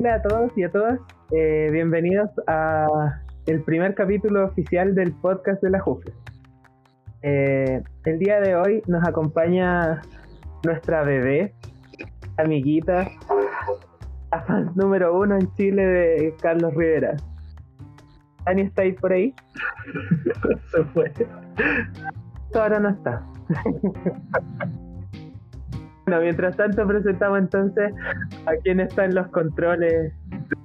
Hola 0.00 0.14
a 0.14 0.22
todos 0.22 0.50
y 0.56 0.62
a 0.62 0.70
todas, 0.70 0.98
eh, 1.30 1.68
bienvenidos 1.70 2.30
a 2.46 3.20
el 3.44 3.62
primer 3.64 3.94
capítulo 3.94 4.46
oficial 4.46 4.94
del 4.94 5.12
podcast 5.12 5.62
de 5.62 5.68
la 5.68 5.78
JUFE. 5.78 6.10
Eh, 7.20 7.82
el 8.06 8.18
día 8.18 8.40
de 8.40 8.54
hoy 8.54 8.82
nos 8.86 9.06
acompaña 9.06 10.00
nuestra 10.64 11.02
bebé, 11.02 11.52
amiguita, 12.38 13.10
la 14.32 14.42
fan 14.44 14.72
número 14.74 15.20
uno 15.20 15.36
en 15.36 15.52
Chile 15.56 15.84
de 15.84 16.34
Carlos 16.40 16.72
Rivera. 16.74 17.18
Dani, 18.46 18.62
¿está 18.62 18.80
ahí 18.80 18.92
por 18.92 19.12
ahí? 19.12 19.34
Se 20.72 20.82
fue. 20.94 21.12
Ahora 22.54 22.80
no 22.80 22.88
está. 22.88 23.22
Bueno, 26.10 26.24
mientras 26.24 26.56
tanto 26.56 26.84
presentamos 26.88 27.38
entonces 27.38 27.92
a 28.46 28.56
quien 28.64 28.80
está 28.80 29.04
en 29.04 29.14
los 29.14 29.28
controles 29.28 30.12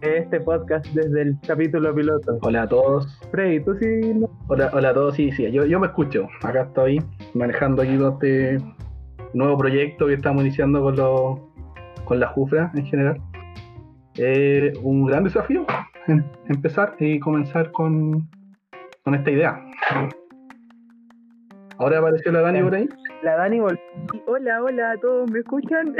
de 0.01 0.17
este 0.17 0.39
podcast 0.41 0.83
desde 0.87 1.21
el 1.21 1.37
capítulo 1.47 1.93
piloto. 1.93 2.39
Hola 2.41 2.63
a 2.63 2.67
todos. 2.67 3.19
Freddy, 3.29 3.59
¿tú 3.63 3.75
sí? 3.75 3.85
no? 4.15 4.27
Hola, 4.47 4.71
hola 4.73 4.89
a 4.89 4.93
todos, 4.95 5.13
sí, 5.15 5.31
sí, 5.33 5.51
yo, 5.51 5.65
yo 5.65 5.79
me 5.79 5.85
escucho. 5.85 6.27
Acá 6.41 6.63
estoy 6.63 6.99
manejando 7.35 7.83
aquí 7.83 7.95
todo 7.95 8.13
este 8.13 8.57
nuevo 9.35 9.55
proyecto 9.55 10.07
que 10.07 10.15
estamos 10.15 10.41
iniciando 10.41 10.81
con, 10.81 10.95
lo- 10.95 11.51
con 12.05 12.19
la 12.19 12.25
Jufra 12.29 12.71
en 12.73 12.85
general. 12.87 13.21
Eh, 14.17 14.73
un 14.81 15.05
gran 15.05 15.25
desafío 15.25 15.63
em- 16.07 16.23
empezar 16.49 16.95
y 16.99 17.19
comenzar 17.19 17.71
con, 17.71 18.27
con 19.03 19.13
esta 19.13 19.29
idea. 19.29 19.63
Ahora 21.77 21.99
apareció 21.99 22.31
la 22.31 22.41
Dani 22.41 22.63
por 22.63 22.73
ahí. 22.73 22.89
La 23.23 23.35
Dani 23.37 23.59
volvió. 23.59 23.79
Hola, 24.27 24.63
hola 24.63 24.91
a 24.91 24.97
todos, 24.97 25.29
¿me 25.31 25.39
escuchan? 25.39 25.93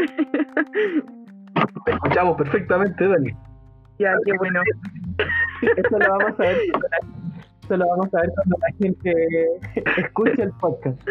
Te 1.86 1.92
escuchamos 1.92 2.38
perfectamente, 2.38 3.08
Dani. 3.08 3.32
ya, 4.00 4.14
qué 4.26 4.34
bueno. 4.38 4.62
Esto 5.78 6.00
lo 6.00 6.10
vamos 6.18 6.40
a 6.40 6.44
ver. 6.44 6.58
Esto 7.62 7.78
lo 7.78 7.88
vamos 7.88 8.14
a 8.14 8.22
ver 8.22 8.30
cuando 8.36 8.58
la 8.60 8.68
gente 8.78 9.14
escuche 9.98 10.44
el 10.44 10.52
podcast. 10.60 11.02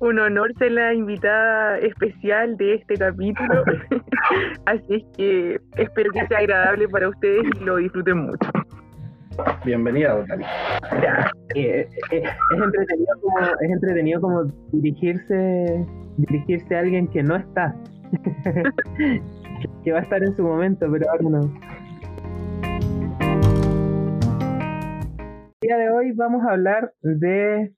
Un 0.00 0.18
honor 0.18 0.52
ser 0.58 0.72
la 0.72 0.94
invitada 0.94 1.78
especial 1.78 2.56
de 2.56 2.74
este 2.74 2.94
capítulo. 2.96 3.62
Así 4.66 4.94
es 4.94 5.04
que 5.16 5.60
espero 5.76 6.10
que 6.10 6.26
sea 6.26 6.38
agradable 6.38 6.88
para 6.88 7.08
ustedes 7.08 7.44
y 7.60 7.64
lo 7.64 7.76
disfruten 7.76 8.18
mucho. 8.18 8.50
Bienvenida, 9.64 10.24
Dani. 10.28 10.44
Eh, 11.54 11.88
eh, 12.10 12.22
es 12.22 12.62
entretenido 12.62 13.20
como 13.20 13.38
es 13.38 13.70
entretenido 13.70 14.20
como 14.20 14.44
dirigirse 14.72 15.86
dirigirse 16.16 16.76
a 16.76 16.80
alguien 16.80 17.08
que 17.08 17.22
no 17.22 17.36
está 17.36 17.74
que 19.84 19.92
va 19.92 19.98
a 19.98 20.02
estar 20.02 20.22
en 20.22 20.34
su 20.34 20.42
momento 20.42 20.86
pero 20.90 21.10
ahora 21.10 21.22
no 21.28 21.40
el 25.50 25.68
día 25.68 25.76
de 25.76 25.90
hoy 25.90 26.12
vamos 26.12 26.42
a 26.46 26.52
hablar 26.52 26.92
de 27.02 27.74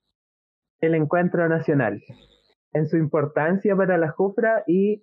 el 0.80 0.94
encuentro 0.94 1.48
nacional 1.48 2.02
en 2.72 2.86
su 2.86 2.96
importancia 2.96 3.74
para 3.76 3.98
la 3.98 4.10
Jufra 4.10 4.62
y 4.66 5.02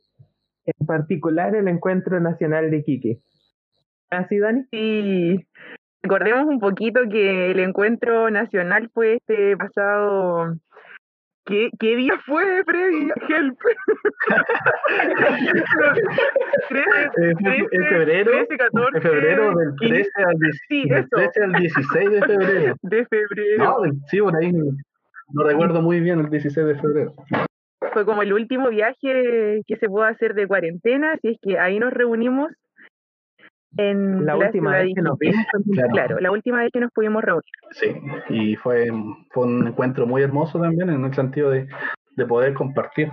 en 0.66 0.88
particular 0.88 1.56
el 1.56 1.68
encuentro 1.68 2.20
nacional 2.20 2.72
de 2.72 2.78
Iquique 2.78 3.22
¿Así, 4.12 4.40
Dani? 4.40 4.66
Y 4.74 5.48
recordemos 6.04 6.46
un 6.48 6.60
poquito 6.60 7.02
que 7.10 7.52
el 7.52 7.60
encuentro 7.60 8.30
nacional 8.30 8.90
fue 8.94 9.16
este 9.16 9.56
pasado. 9.58 10.56
¿Qué, 11.46 11.70
qué 11.80 11.96
día 11.96 12.14
fue, 12.26 12.64
Freddy? 12.66 13.10
Help. 13.30 13.58
Eh, 16.74 17.34
fue 17.42 17.58
en 17.72 17.84
febrero, 17.90 18.32
13, 18.32 18.58
14, 18.58 18.98
En 18.98 19.02
febrero 19.04 19.56
del 19.56 19.76
15 19.76 19.94
13 19.96 20.12
al, 20.24 20.38
10 20.40 20.60
Sí, 20.70 20.90
del 20.90 20.98
eso. 21.00 21.08
13 21.12 21.44
al 21.44 21.52
16 21.54 22.12
de 22.12 22.22
febrero. 22.22 22.75
de 22.81 23.06
febrero. 23.06 23.64
No, 23.64 23.81
del- 23.81 23.94
sí, 24.08 24.20
por 24.22 24.36
ahí. 24.38 24.52
No 24.54 25.44
recuerdo 25.44 25.81
muy 25.81 26.00
bien 26.00 26.20
el 26.20 26.30
16 26.30 26.66
de 26.68 26.75
febrero. 26.75 27.14
fue 27.94 28.06
como 28.06 28.22
el 28.22 28.34
último 28.34 28.70
viaje 28.70 29.62
que 29.68 29.75
se 29.78 29.88
pudo 29.88 30.04
hacer 30.04 30.34
de 30.34 30.48
cuarentena, 30.48 31.14
así 31.14 31.30
es 31.30 31.38
que 31.42 31.59
ahí 31.59 31.80
nos 31.80 31.92
reunimos 31.94 32.52
en 33.78 34.26
La 34.26 34.38
última 34.38 34.78
vez 34.78 34.94
que 34.96 35.02
nos 35.02 35.18
vimos. 35.18 35.46
Claro. 35.74 35.90
Claro, 35.94 36.20
la 36.20 36.32
última 36.32 36.59
vez 36.59 36.70
que 36.74 36.80
nos 36.80 36.92
pudimos 36.92 37.24
reunir. 37.24 37.44
Sí, 37.72 37.88
y 38.30 38.56
fue, 38.58 38.88
fue 39.32 39.46
un 39.46 39.68
encuentro 39.68 40.06
muy 40.06 40.22
hermoso 40.22 40.59
también 40.59 40.90
en 40.90 41.06
el 41.06 41.14
sentido 41.14 41.50
de, 41.50 41.68
de 42.18 42.26
poder 42.26 42.54
compartir. 42.54 43.10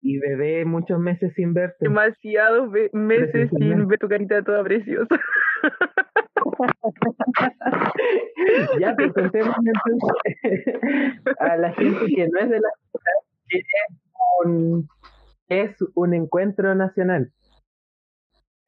y 0.00 0.18
bebé 0.18 0.64
muchos 0.64 0.98
meses 0.98 1.32
sin 1.34 1.52
verte 1.52 1.76
Demasiados 1.80 2.70
meses 2.92 3.50
sin 3.50 3.86
ver 3.86 3.98
tu 3.98 4.08
carita 4.08 4.42
toda 4.42 4.64
preciosa. 4.64 5.14
ya, 8.80 8.96
contemos 8.96 9.54
entonces 9.58 11.36
a 11.38 11.56
la 11.56 11.72
gente 11.72 12.06
que 12.06 12.28
no 12.28 12.40
es 12.40 12.50
de 12.50 12.60
la 12.60 12.68
ciudad 12.90 13.12
que 13.48 13.58
es 13.58 13.64
un, 14.44 14.88
es 15.48 15.76
un 15.94 16.14
encuentro 16.14 16.74
nacional. 16.74 17.32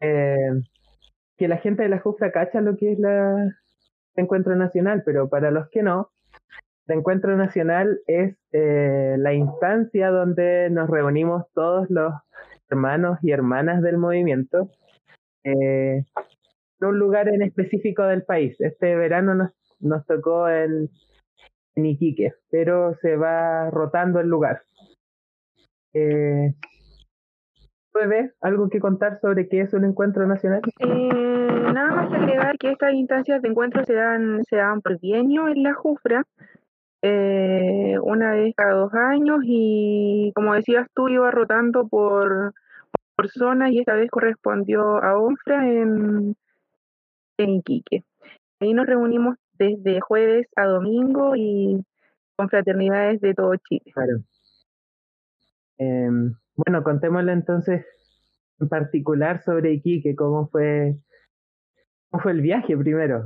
Eh, 0.00 0.50
que 1.42 1.48
la 1.48 1.58
gente 1.58 1.82
de 1.82 1.88
la 1.88 1.98
Jufra 1.98 2.30
cacha 2.30 2.60
lo 2.60 2.76
que 2.76 2.92
es 2.92 3.00
la 3.00 3.53
el 4.14 4.25
encuentro 4.25 4.54
nacional, 4.54 5.03
pero 5.04 5.28
para 5.28 5.50
los 5.50 5.69
que 5.70 5.82
no, 5.82 6.12
el 6.86 6.98
encuentro 6.98 7.36
nacional 7.36 7.98
es 8.06 8.36
eh, 8.53 9.16
la 9.19 9.34
instancia 9.34 10.10
donde 10.10 10.70
nos 10.70 10.88
reunimos 10.88 11.50
todos 11.52 11.91
los 11.91 12.14
hermanos 12.70 13.19
y 13.22 13.32
hermanas 13.32 13.82
del 13.82 13.98
movimiento 13.98 14.70
eh, 15.42 16.04
en 16.81 16.88
un 16.88 16.97
lugar 17.00 17.28
en 17.28 17.42
específico 17.42 18.04
del 18.04 18.22
país. 18.22 18.54
Este 18.60 18.94
verano 18.94 19.34
nos, 19.34 19.50
nos 19.81 20.06
tocó 20.06 20.48
en, 20.48 20.91
en 21.75 21.86
Iquique, 21.86 22.34
pero 22.52 22.94
se 23.02 23.16
va 23.16 23.69
rotando 23.69 24.20
el 24.20 24.28
lugar. 24.28 24.62
Eh, 25.92 26.54
¿Puede 27.92 28.32
algo 28.41 28.69
que 28.70 28.80
contar 28.80 29.20
sobre 29.20 29.48
qué 29.48 29.60
es 29.60 29.75
un 29.75 29.84
encuentro 29.84 30.26
nacional? 30.26 30.62
Eh, 30.78 31.72
nada 31.72 31.94
más 31.94 32.12
agregar 32.12 32.56
que 32.58 32.70
estas 32.70 32.94
instancias 32.94 33.42
de 33.42 33.48
encuentro 33.48 33.84
se 33.84 33.94
dan, 33.94 34.42
se 34.44 34.56
dan 34.56 34.80
por 34.80 34.98
bienio 34.98 35.48
en 35.48 35.62
la 35.62 35.75
Jufra, 35.75 36.25
eh, 37.02 37.97
una 38.02 38.32
vez 38.32 38.54
cada 38.56 38.72
dos 38.72 38.94
años, 38.94 39.41
y 39.44 40.32
como 40.34 40.54
decías 40.54 40.88
tú, 40.94 41.08
iba 41.08 41.31
rotando 41.31 41.86
por, 41.86 42.54
por 43.14 43.28
zonas 43.28 43.72
y 43.72 43.81
esta 43.81 43.94
vez 43.94 44.10
correspondió 44.10 45.02
a 45.02 45.19
ONFRA 45.19 45.69
en, 45.69 46.34
en 47.36 47.50
Iquique. 47.50 48.04
Ahí 48.60 48.72
nos 48.72 48.86
reunimos 48.86 49.36
desde 49.58 50.00
jueves 50.00 50.47
a 50.56 50.64
domingo 50.64 51.36
y 51.36 51.84
con 52.36 52.48
fraternidades 52.48 53.20
de 53.20 53.34
todo 53.34 53.54
Chile. 53.56 53.92
Claro. 53.92 54.22
Em, 55.78 56.34
bueno, 56.56 56.82
contémosle 56.82 57.32
entonces 57.32 57.84
en 58.60 58.68
particular 58.68 59.42
sobre 59.42 59.72
Iquique, 59.72 60.14
cómo 60.14 60.48
fue, 60.48 60.96
cómo 62.10 62.22
fue 62.22 62.32
el 62.32 62.40
viaje 62.40 62.76
primero. 62.76 63.24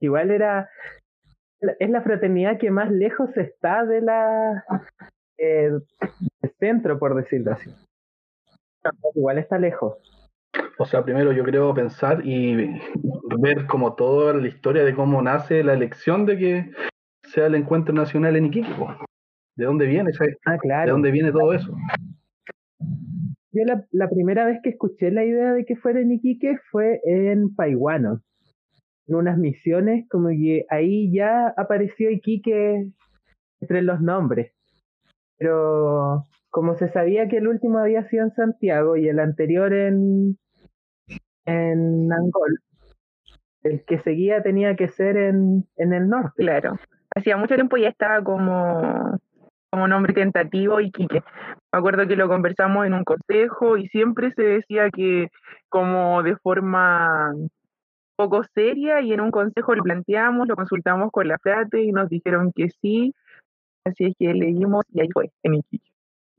Igual 0.00 0.30
era, 0.30 0.68
es 1.78 1.90
la 1.90 2.02
fraternidad 2.02 2.58
que 2.58 2.70
más 2.70 2.90
lejos 2.90 3.36
está 3.36 3.84
de 3.84 4.00
la 4.02 4.64
eh, 5.38 5.70
del 6.42 6.52
centro, 6.58 6.98
por 6.98 7.14
decirlo 7.14 7.52
así. 7.52 7.70
Igual 9.14 9.38
está 9.38 9.58
lejos. 9.58 9.96
O 10.78 10.84
sea, 10.84 11.04
primero 11.04 11.32
yo 11.32 11.44
creo 11.44 11.72
pensar 11.74 12.20
y 12.24 12.78
ver 13.40 13.66
como 13.66 13.94
toda 13.94 14.34
la 14.34 14.46
historia 14.46 14.84
de 14.84 14.94
cómo 14.94 15.22
nace 15.22 15.64
la 15.64 15.72
elección 15.72 16.26
de 16.26 16.36
que 16.36 16.70
sea 17.24 17.46
el 17.46 17.54
encuentro 17.54 17.94
nacional 17.94 18.36
en 18.36 18.46
Iquique. 18.46 18.74
¿De 19.56 19.64
dónde 19.64 19.86
viene 19.86 20.10
esa- 20.10 20.24
Ah, 20.46 20.58
¿De 20.84 20.90
dónde 20.90 21.10
viene 21.10 21.32
todo 21.32 21.52
eso? 21.52 21.74
Yo 23.52 23.62
la, 23.92 24.08
primera 24.08 24.46
vez 24.46 24.60
que 24.62 24.70
escuché 24.70 25.12
la 25.12 25.24
idea 25.24 25.52
de 25.52 25.64
que 25.64 25.76
fuera 25.76 26.00
en 26.00 26.10
Iquique 26.10 26.58
fue 26.72 27.00
en 27.04 27.54
Paiguano. 27.54 28.20
En 29.06 29.14
unas 29.14 29.38
misiones, 29.38 30.08
como 30.08 30.28
que 30.30 30.66
ahí 30.70 31.12
ya 31.12 31.54
apareció 31.56 32.10
Iquique 32.10 32.88
entre 33.60 33.82
los 33.82 34.00
nombres. 34.00 34.52
Pero 35.38 36.26
como 36.50 36.74
se 36.76 36.88
sabía 36.88 37.28
que 37.28 37.36
el 37.36 37.46
último 37.46 37.78
había 37.78 38.08
sido 38.08 38.24
en 38.24 38.32
Santiago 38.32 38.96
y 38.96 39.08
el 39.08 39.20
anterior 39.20 39.72
en, 39.72 40.36
en 41.46 42.12
Angol, 42.12 42.58
el 43.62 43.84
que 43.84 43.98
seguía 44.00 44.42
tenía 44.42 44.74
que 44.74 44.88
ser 44.88 45.16
en, 45.16 45.64
en 45.76 45.92
el 45.92 46.08
norte. 46.08 46.42
Claro. 46.42 46.76
Hacía 47.14 47.36
mucho 47.36 47.54
tiempo 47.54 47.76
ya 47.76 47.88
estaba 47.88 48.22
como, 48.24 49.18
como 49.70 49.86
nombre 49.86 50.12
tentativo 50.12 50.80
Iquique. 50.80 51.22
Me 51.74 51.78
acuerdo 51.78 52.06
que 52.06 52.14
lo 52.14 52.28
conversamos 52.28 52.86
en 52.86 52.94
un 52.94 53.02
consejo 53.02 53.76
y 53.76 53.88
siempre 53.88 54.32
se 54.36 54.42
decía 54.42 54.90
que 54.90 55.26
como 55.68 56.22
de 56.22 56.36
forma 56.36 57.34
poco 58.14 58.44
seria 58.54 59.00
y 59.00 59.12
en 59.12 59.20
un 59.20 59.32
consejo 59.32 59.74
lo 59.74 59.82
planteamos, 59.82 60.46
lo 60.46 60.54
consultamos 60.54 61.10
con 61.10 61.26
la 61.26 61.36
frate 61.38 61.82
y 61.82 61.90
nos 61.90 62.08
dijeron 62.08 62.52
que 62.54 62.68
sí. 62.80 63.12
Así 63.84 64.04
es 64.04 64.14
que 64.16 64.32
leímos 64.32 64.84
y 64.92 65.00
ahí 65.00 65.08
fue, 65.12 65.32
en 65.42 65.54
Iquique. 65.54 65.90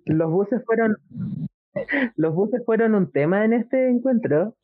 Los 0.06 0.32
buses 0.32 0.64
fueron 0.66 0.96
los 2.16 2.34
buses 2.34 2.64
fueron 2.66 2.96
un 2.96 3.12
tema 3.12 3.44
en 3.44 3.52
este 3.52 3.90
encuentro. 3.90 4.56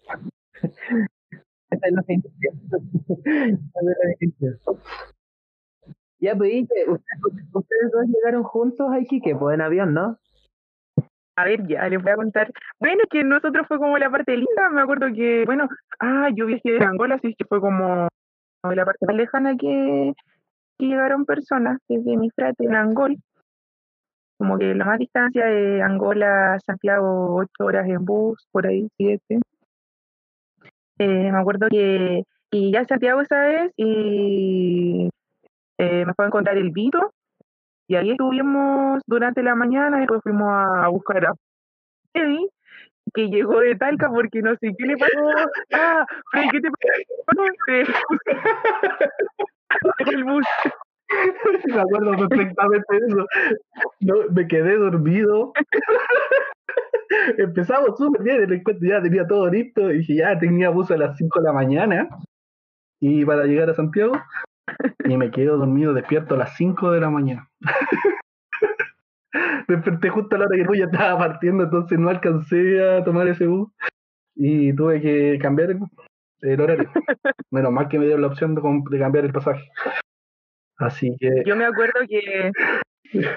Ya, 6.22 6.36
pues, 6.36 6.62
ustedes, 6.62 6.88
ustedes 6.88 7.92
dos 7.92 8.06
llegaron 8.06 8.44
juntos 8.44 8.92
a 8.92 9.00
Iquique, 9.00 9.36
pues 9.36 9.56
en 9.56 9.62
avión, 9.62 9.96
¿no? 9.96 10.20
A 11.36 11.46
ver, 11.46 11.66
ya 11.68 11.88
les 11.88 12.02
voy 12.02 12.12
a 12.12 12.16
contar. 12.16 12.52
Bueno, 12.80 13.04
que 13.10 13.24
nosotros 13.24 13.66
fue 13.68 13.78
como 13.80 13.98
la 13.98 14.10
parte 14.10 14.36
linda. 14.36 14.70
Me 14.70 14.82
acuerdo 14.82 15.08
que, 15.14 15.44
bueno, 15.46 15.68
ah, 16.00 16.30
yo 16.36 16.46
viajé 16.46 16.72
de 16.72 16.86
Angola, 16.86 17.16
así 17.16 17.34
que 17.36 17.46
fue 17.46 17.62
como 17.62 18.08
la 18.64 18.86
parte 18.86 19.06
más 19.06 19.16
lejana 19.16 19.56
que, 19.58 20.14
llegaron 20.78 21.26
personas 21.26 21.78
desde 21.88 22.18
mi 22.18 22.30
frate 22.32 22.66
en 22.66 22.76
Angol. 22.76 23.18
Como 24.38 24.58
que 24.58 24.74
la 24.74 24.86
más 24.86 24.98
distancia 24.98 25.46
de 25.46 25.82
Angola 25.82 26.56
a 26.56 26.60
Santiago, 26.60 27.36
ocho 27.36 27.66
horas 27.66 27.88
en 27.88 28.04
bus, 28.04 28.48
por 28.52 28.66
ahí, 28.66 28.88
siete. 28.98 29.40
Eh, 30.98 31.32
me 31.32 31.38
acuerdo 31.38 31.68
que 31.70 32.24
y 32.52 32.72
ya 32.72 32.84
Santiago 32.86 33.22
esa 33.22 33.42
vez 33.44 33.72
y 33.78 35.10
eh, 35.78 36.06
me 36.06 36.14
fue 36.14 36.26
a 36.26 36.28
encontrar 36.28 36.58
el 36.58 36.72
Vito 36.72 37.14
y 37.92 37.96
ahí 37.98 38.12
estuvimos 38.12 39.02
durante 39.06 39.44
la 39.44 39.54
mañana 39.54 39.98
y 39.98 40.00
después 40.02 40.22
fuimos 40.24 40.48
a, 40.50 40.88
buscar 40.88 41.26
a 41.26 41.34
Eddie 42.14 42.48
que 43.14 43.28
llegó 43.28 43.60
de 43.60 43.76
Talca 43.76 44.10
porque 44.10 44.42
no 44.42 44.56
sé 44.56 44.72
qué 44.78 44.86
le 44.86 44.96
pasó. 44.96 45.12
Ah, 45.74 46.06
¿qué 46.52 46.62
te 46.62 46.70
pasó? 46.72 47.44
el 50.10 50.24
bus. 50.24 50.48
Me 51.66 51.82
acuerdo 51.82 52.30
perfectamente 52.30 52.96
de 52.98 53.08
eso. 53.08 53.26
No, 54.00 54.16
me 54.34 54.48
quedé 54.48 54.78
dormido. 54.78 55.52
Empezamos 57.38 57.98
súper 57.98 58.24
bien 58.24 58.44
el 58.44 58.54
encuentro, 58.54 58.88
ya 58.88 59.02
tenía 59.02 59.28
todo 59.28 59.50
listo. 59.50 59.92
Y 59.92 59.98
dije, 59.98 60.16
ya 60.16 60.40
tenía 60.40 60.70
bus 60.70 60.92
a 60.92 60.98
las 60.98 61.18
5 61.18 61.42
de 61.42 61.46
la 61.46 61.52
mañana. 61.52 62.08
Y 63.02 63.26
para 63.26 63.44
llegar 63.44 63.70
a 63.70 63.74
Santiago. 63.74 64.14
Y 65.06 65.18
me 65.18 65.32
quedo 65.32 65.58
dormido 65.58 65.94
despierto 65.94 66.36
a 66.36 66.38
las 66.38 66.56
5 66.56 66.92
de 66.92 67.02
la 67.02 67.10
mañana. 67.10 67.50
me 69.32 69.32
desperté 69.76 70.10
justo 70.10 70.36
a 70.36 70.40
la 70.40 70.46
hora 70.46 70.56
que 70.56 70.62
el 70.62 70.68
bus 70.68 70.78
ya 70.78 70.86
estaba 70.86 71.18
partiendo, 71.18 71.64
entonces 71.64 72.00
no 72.00 72.10
alcancé 72.10 72.84
a 72.84 73.04
tomar 73.04 73.28
ese 73.28 73.48
bus. 73.48 73.70
Y 74.36 74.74
tuve 74.74 75.02
que 75.02 75.38
cambiar 75.42 75.76
el, 76.42 76.62
horario. 76.62 76.90
Menos 77.52 77.72
mal 77.72 77.88
que 77.88 78.00
me 78.00 78.06
dieron 78.06 78.22
la 78.22 78.28
opción 78.28 78.56
de 78.56 79.00
cambiar 79.00 79.26
el 79.26 79.34
pasaje. 79.34 79.70
Así 80.78 81.16
que. 81.20 81.44
Yo 81.46 81.56
me 81.56 81.66
acuerdo 81.66 82.00
que 82.08 82.52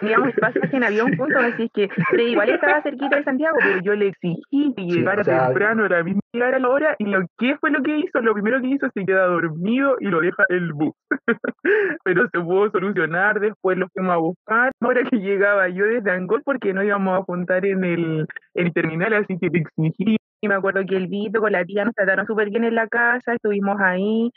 teníamos 0.00 0.32
pasaje 0.40 0.76
en 0.76 0.84
avión 0.84 1.16
juntos, 1.16 1.42
así 1.42 1.64
es 1.64 1.70
que 1.72 1.88
pero 2.10 2.22
igual 2.22 2.50
estaba 2.50 2.82
cerquita 2.82 3.16
de 3.16 3.24
Santiago, 3.24 3.56
pero 3.60 3.80
yo 3.82 3.94
le 3.94 4.08
exigí 4.08 4.72
que 4.74 4.82
llegara 4.82 5.22
temprano, 5.22 5.86
era 5.86 6.02
mismo 6.02 6.20
llegar 6.32 6.54
a 6.54 6.58
la 6.58 6.68
hora, 6.68 6.96
y 6.98 7.04
lo 7.06 7.26
que 7.38 7.56
fue 7.58 7.70
lo 7.70 7.82
que 7.82 7.98
hizo, 7.98 8.20
lo 8.20 8.34
primero 8.34 8.60
que 8.60 8.68
hizo, 8.68 8.88
se 8.92 9.04
queda 9.04 9.26
dormido 9.26 9.96
y 10.00 10.06
lo 10.06 10.20
deja 10.20 10.44
el 10.48 10.72
bus. 10.72 10.94
pero 12.04 12.28
se 12.28 12.40
pudo 12.40 12.70
solucionar, 12.70 13.40
después 13.40 13.78
lo 13.78 13.88
fuimos 13.88 14.12
a 14.12 14.18
buscar, 14.18 14.72
ahora 14.80 15.02
que 15.04 15.16
llegaba 15.18 15.68
yo 15.68 15.84
desde 15.84 16.10
Angol, 16.10 16.42
porque 16.44 16.72
no 16.72 16.82
íbamos 16.82 17.14
a 17.14 17.22
apuntar 17.22 17.64
en 17.64 17.84
el, 17.84 18.26
el 18.54 18.72
terminal, 18.72 19.12
así 19.14 19.38
que 19.38 19.48
le 19.48 19.60
exigí. 19.60 20.16
Y 20.40 20.48
me 20.48 20.54
acuerdo 20.54 20.84
que 20.86 20.96
el 20.96 21.08
Vito 21.08 21.40
con 21.40 21.52
la 21.52 21.64
tía 21.64 21.84
nos 21.84 21.94
trataron 21.94 22.26
súper 22.26 22.50
bien 22.50 22.64
en 22.64 22.74
la 22.74 22.86
casa, 22.86 23.32
estuvimos 23.32 23.80
ahí, 23.80 24.30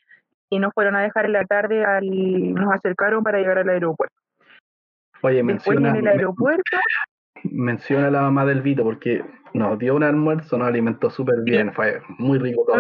y 0.50 0.60
nos 0.60 0.74
fueron 0.74 0.96
a 0.96 1.02
dejar 1.02 1.26
en 1.26 1.34
la 1.34 1.44
tarde, 1.44 1.84
al, 1.84 2.54
nos 2.54 2.74
acercaron 2.74 3.24
para 3.24 3.40
llegar 3.40 3.58
al 3.58 3.70
aeropuerto. 3.70 4.16
Oye, 5.22 5.44
menciona, 5.44 5.90
en 5.90 5.96
el 5.98 6.08
aeropuerto. 6.08 6.64
Menciona 7.44 8.08
a 8.08 8.12
la 8.12 8.22
mamá 8.22 8.46
del 8.46 8.62
Vito 8.62 8.84
porque 8.84 9.24
nos 9.54 9.78
dio 9.80 9.96
un 9.96 10.04
almuerzo, 10.04 10.58
nos 10.58 10.68
alimentó 10.68 11.10
súper 11.10 11.42
bien, 11.44 11.72
fue 11.74 12.02
muy 12.18 12.40
rico 12.40 12.64
todo. 12.66 12.80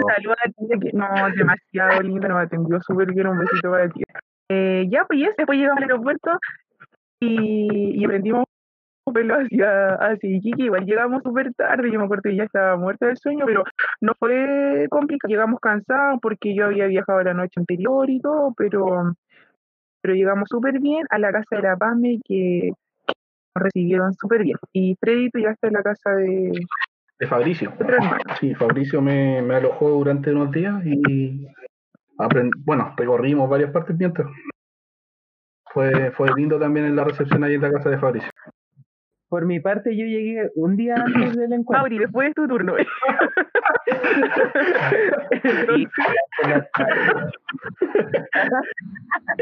no, 0.93 1.07
demasiado 1.35 2.01
lindo, 2.01 2.27
nos 2.27 2.39
atendió 2.39 2.81
súper 2.81 3.13
bien, 3.13 3.27
un 3.27 3.37
besito 3.37 3.71
para 3.71 3.89
ti. 3.89 4.01
Eh, 4.49 4.87
ya, 4.89 5.05
pues, 5.05 5.19
después 5.37 5.57
llegamos 5.57 5.77
al 5.77 5.83
aeropuerto 5.83 6.31
y, 7.19 7.99
y 7.99 8.05
aprendimos 8.05 8.45
pelo 9.13 9.35
hacia, 9.35 9.95
hacia 9.95 10.29
Iquique, 10.29 10.63
igual 10.63 10.85
llegamos 10.85 11.23
súper 11.23 11.53
tarde, 11.53 11.91
yo 11.91 11.99
me 11.99 12.05
acuerdo 12.05 12.23
que 12.23 12.35
ya 12.35 12.43
estaba 12.43 12.77
muerta 12.77 13.07
del 13.07 13.17
sueño, 13.17 13.45
pero 13.45 13.63
no 14.01 14.13
fue 14.19 14.87
complicado, 14.89 15.29
llegamos 15.29 15.59
cansados 15.59 16.19
porque 16.21 16.55
yo 16.55 16.65
había 16.65 16.87
viajado 16.87 17.23
la 17.23 17.33
noche 17.33 17.59
anterior 17.59 18.09
y 18.09 18.19
todo, 18.19 18.53
pero, 18.57 19.13
pero 20.07 20.15
llegamos 20.15 20.47
súper 20.49 20.79
bien 20.79 21.05
a 21.09 21.19
la 21.19 21.33
casa 21.33 21.57
de 21.57 21.61
la 21.63 21.75
PAME 21.75 22.21
que 22.23 22.71
nos 23.53 23.61
recibieron 23.61 24.13
súper 24.13 24.41
bien. 24.43 24.55
Y 24.71 24.95
Freddy, 25.01 25.29
tú 25.29 25.39
llegaste 25.39 25.67
a 25.67 25.71
la 25.71 25.83
casa 25.83 26.11
de... 26.11 26.53
De 27.19 27.27
Fabricio. 27.27 27.73
Sí, 28.39 28.55
Fabricio 28.55 29.01
me, 29.01 29.41
me 29.41 29.55
alojó 29.55 29.89
durante 29.89 30.31
unos 30.31 30.49
días 30.51 30.81
y 30.85 31.45
bueno, 32.59 32.93
recorrimos 32.95 33.49
varias 33.49 33.71
partes 33.71 33.97
mientras. 33.97 34.29
Fue, 35.73 36.11
fue 36.11 36.29
lindo 36.37 36.57
también 36.57 36.85
en 36.85 36.95
la 36.95 37.03
recepción 37.03 37.43
ahí 37.43 37.55
en 37.55 37.61
la 37.61 37.73
casa 37.73 37.89
de 37.89 37.97
Fabricio. 37.97 38.31
Por 39.27 39.45
mi 39.45 39.59
parte, 39.59 39.93
yo 39.93 40.05
llegué 40.05 40.49
un 40.55 40.77
día 40.77 40.95
antes 40.95 41.35
del 41.35 41.51
encuentro. 41.51 41.81
Mauri, 41.81 41.97
después 41.97 42.29
es 42.29 42.35
tu 42.35 42.47
turno. 42.47 42.75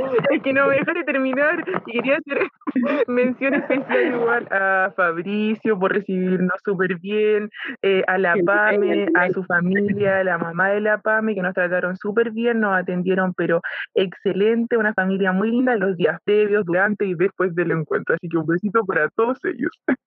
es 0.32 0.42
que 0.42 0.54
no 0.54 0.68
me 0.68 0.76
dejaste 0.76 1.04
terminar 1.04 1.64
y 1.88 1.92
quería 1.92 2.18
hacer 2.18 2.40
mención 3.08 3.54
especial 3.56 4.16
igual 4.16 4.48
a 4.52 4.94
Fabricio 4.96 5.78
por 5.80 5.94
recibirnos 5.94 6.60
súper 6.64 7.00
bien, 7.00 7.50
eh, 7.82 8.04
a 8.08 8.18
la 8.18 8.36
PAME, 8.46 9.08
a 9.16 9.30
su 9.32 9.44
familia, 9.44 10.20
a 10.20 10.24
la 10.24 10.38
mamá 10.38 10.70
de 10.70 10.82
la 10.82 10.98
PAME 11.00 11.36
que 11.36 11.42
nos 11.42 11.54
trataron 11.54 11.96
súper 11.98 12.32
bien, 12.32 12.60
nos 12.60 12.76
atendieron 12.76 13.34
pero 13.34 13.62
excelente, 13.94 14.78
una 14.78 14.94
familia 14.94 15.32
muy 15.32 15.52
linda 15.52 15.76
los 15.76 15.98
días 15.98 16.20
previos, 16.24 16.66
durante 16.66 17.06
y 17.06 17.14
después 17.16 17.54
del 17.56 17.72
encuentro. 17.72 18.16
Así 18.16 18.30
que 18.30 18.38
un 18.38 18.46
besito 18.46 18.86
para 18.86 19.10
todos 19.10 19.40
ellos. 19.46 19.72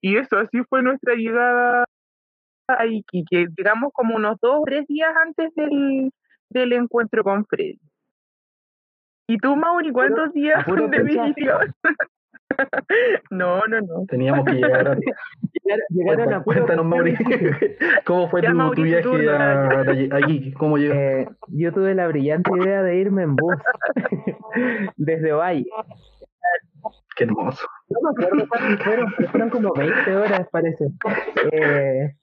y 0.00 0.16
eso, 0.16 0.38
así 0.38 0.62
fue 0.68 0.82
nuestra 0.82 1.14
llegada 1.14 1.84
a 2.68 2.86
Iquique. 2.86 3.48
Llegamos 3.56 3.90
como 3.92 4.16
unos 4.16 4.38
dos 4.40 4.60
o 4.60 4.62
tres 4.64 4.86
días 4.86 5.12
antes 5.24 5.54
del, 5.54 6.10
del 6.50 6.72
encuentro 6.72 7.22
con 7.22 7.44
Freddy. 7.46 7.78
¿Y 9.32 9.38
tú, 9.38 9.56
Mauri, 9.56 9.90
cuántos 9.92 10.30
días 10.34 10.62
de 10.66 11.02
visitación? 11.04 11.74
no, 13.30 13.62
no, 13.66 13.80
no. 13.80 14.04
Teníamos 14.06 14.44
que 14.44 14.52
llegar 14.52 14.88
a... 14.88 14.96
llegar, 15.88 16.34
a 16.34 16.42
Cuéntanos, 16.42 16.84
Mauri, 16.84 17.14
¿cómo 18.04 18.28
fue 18.28 18.42
tu, 18.42 18.82
viaje 18.82 19.30
a, 19.30 20.20
Iquique? 20.20 20.52
¿Cómo 20.52 20.76
llegó? 20.76 20.92
Eh, 20.92 21.28
yo 21.48 21.72
tuve 21.72 21.94
la 21.94 22.08
brillante 22.08 22.50
idea 22.58 22.82
de 22.82 22.96
irme 22.96 23.22
en 23.22 23.36
bus 23.36 23.56
desde 24.96 25.32
Valle 25.32 25.64
Qué 27.16 27.24
hermoso. 27.24 27.66
No 27.88 28.00
me 28.02 28.10
acuerdo 28.10 28.48
cuántos 28.50 28.84
fueron, 28.84 29.12
fueron 29.30 29.48
como 29.48 29.72
20 29.72 30.14
horas, 30.14 30.46
parece. 30.52 30.88
Eh, 31.52 32.16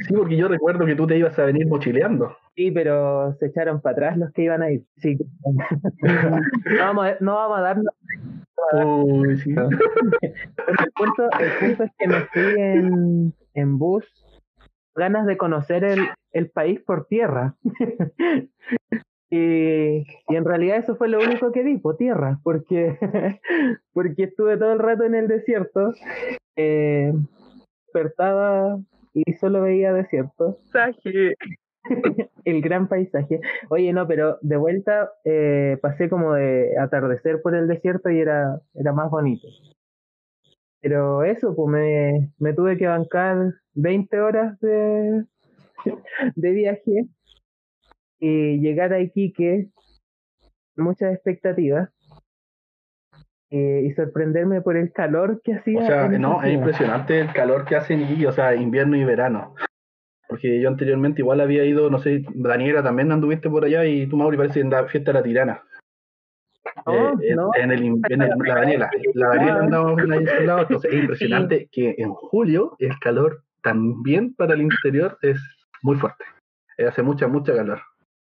sí, 0.00 0.14
porque 0.14 0.36
yo 0.36 0.48
recuerdo 0.48 0.86
que 0.86 0.94
tú 0.94 1.06
te 1.06 1.18
ibas 1.18 1.38
a 1.38 1.44
venir 1.44 1.66
mochileando. 1.66 2.36
Sí, 2.56 2.70
pero 2.70 3.34
se 3.38 3.46
echaron 3.46 3.80
para 3.80 3.92
atrás 3.92 4.18
los 4.18 4.32
que 4.32 4.42
iban 4.42 4.62
a 4.62 4.70
ir. 4.70 4.84
Sí. 4.96 5.16
no, 5.44 6.78
vamos 6.78 7.06
a, 7.06 7.16
no 7.20 7.34
vamos 7.34 7.58
a 7.58 7.62
darnos. 7.62 7.94
Uy, 8.72 9.38
sí. 9.38 9.50
el, 9.50 10.92
punto, 10.94 11.30
el 11.38 11.50
punto 11.58 11.84
es 11.84 11.90
que 11.98 12.08
me 12.08 12.20
fui 12.26 12.60
en, 12.60 13.34
en 13.54 13.78
bus 13.78 14.04
ganas 14.94 15.26
de 15.26 15.36
conocer 15.36 15.84
el, 15.84 16.00
el 16.32 16.50
país 16.50 16.80
por 16.80 17.06
tierra. 17.06 17.54
Y, 19.30 20.06
y, 20.26 20.36
en 20.36 20.44
realidad 20.46 20.78
eso 20.78 20.96
fue 20.96 21.06
lo 21.06 21.18
único 21.18 21.52
que 21.52 21.62
vi, 21.62 21.76
por 21.76 21.98
tierra, 21.98 22.40
porque, 22.42 22.96
porque 23.92 24.24
estuve 24.24 24.56
todo 24.56 24.72
el 24.72 24.78
rato 24.78 25.04
en 25.04 25.14
el 25.14 25.28
desierto, 25.28 25.92
eh, 26.56 27.12
despertaba 27.84 28.78
y 29.26 29.32
solo 29.34 29.62
veía 29.62 29.92
desierto. 29.92 30.58
Paisaje. 30.72 31.34
el 32.44 32.60
gran 32.62 32.88
paisaje. 32.88 33.40
Oye, 33.70 33.92
no, 33.92 34.06
pero 34.06 34.38
de 34.42 34.56
vuelta 34.56 35.10
eh, 35.24 35.78
pasé 35.80 36.08
como 36.08 36.34
de 36.34 36.76
atardecer 36.78 37.40
por 37.42 37.54
el 37.54 37.68
desierto 37.68 38.10
y 38.10 38.20
era, 38.20 38.60
era 38.74 38.92
más 38.92 39.10
bonito. 39.10 39.48
Pero 40.80 41.24
eso, 41.24 41.54
pues 41.56 41.70
me, 41.70 42.30
me 42.38 42.54
tuve 42.54 42.76
que 42.76 42.86
bancar 42.86 43.54
20 43.74 44.20
horas 44.20 44.58
de, 44.60 45.24
de 46.36 46.50
viaje 46.50 47.08
y 48.20 48.58
llegar 48.60 48.92
a 48.92 49.00
Iquique, 49.00 49.70
muchas 50.76 51.14
expectativas, 51.14 51.90
eh, 53.50 53.82
y 53.84 53.92
sorprenderme 53.92 54.60
por 54.60 54.76
el 54.76 54.92
calor 54.92 55.40
que 55.42 55.54
hacía. 55.54 55.80
O 55.80 55.86
sea, 55.86 56.08
no, 56.08 56.42
es 56.42 56.52
impresionante 56.52 57.20
el 57.20 57.32
calor 57.32 57.64
que 57.64 57.76
hace 57.76 57.94
en 57.94 58.02
Iquique, 58.02 58.26
o 58.26 58.32
sea, 58.32 58.54
invierno 58.54 58.96
y 58.96 59.04
verano. 59.04 59.54
Porque 60.28 60.60
yo 60.60 60.68
anteriormente 60.68 61.22
igual 61.22 61.40
había 61.40 61.64
ido, 61.64 61.88
no 61.88 61.98
sé, 61.98 62.24
Daniela 62.34 62.82
también 62.82 63.10
anduviste 63.10 63.48
por 63.48 63.64
allá 63.64 63.84
y 63.86 64.06
tú, 64.06 64.16
Mauri, 64.16 64.36
parece 64.36 64.60
en 64.60 64.70
la 64.70 64.84
fiesta 64.86 65.12
de 65.12 65.18
la 65.18 65.24
tirana. 65.24 65.62
Oh, 66.84 67.12
en, 67.56 67.70
el, 67.70 67.82
en 67.82 68.18
la 68.18 68.54
Daniela, 68.54 68.90
la 69.14 69.28
Daniela 69.28 69.60
andaba 69.60 69.90
ahí 69.90 70.46
lado, 70.46 70.60
entonces 70.60 70.92
es 70.92 70.98
impresionante 71.00 71.68
que 71.72 71.94
en 71.98 72.10
julio 72.10 72.76
el 72.78 72.98
calor 72.98 73.42
también 73.62 74.34
para 74.34 74.54
el 74.54 74.62
interior 74.62 75.18
es 75.22 75.40
muy 75.82 75.96
fuerte 75.96 76.24
eh, 76.78 76.86
hace 76.86 77.02
mucha, 77.02 77.26
mucha 77.26 77.54
calor. 77.54 77.80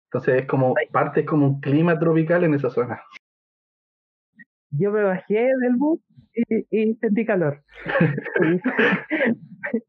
Entonces 0.06 0.42
es 0.42 0.48
como, 0.48 0.76
parte 0.92 1.22
es 1.22 1.26
como 1.26 1.48
un 1.48 1.62
clima 1.62 1.98
tropical 1.98 2.44
en 2.44 2.54
esa 2.54 2.70
zona. 2.70 3.02
Yo 4.78 4.92
me 4.92 5.04
bajé 5.04 5.50
del 5.62 5.76
bus 5.76 6.00
y, 6.72 6.96
sentí 6.96 7.26
calor. 7.26 7.64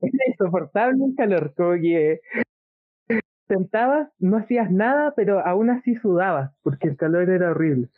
Era 0.01 0.25
insoportable 0.29 1.05
el 1.05 1.15
calor, 1.17 1.55
como 1.57 1.73
que 1.75 2.21
sentabas, 3.49 4.09
no 4.19 4.39
hacías 4.39 4.71
nada, 4.71 5.13
pero 5.17 5.45
aún 5.45 5.71
así 5.71 5.95
sudabas, 5.97 6.53
porque 6.63 6.89
el 6.89 6.97
calor 6.97 7.29
era 7.31 7.51
horrible. 7.51 7.89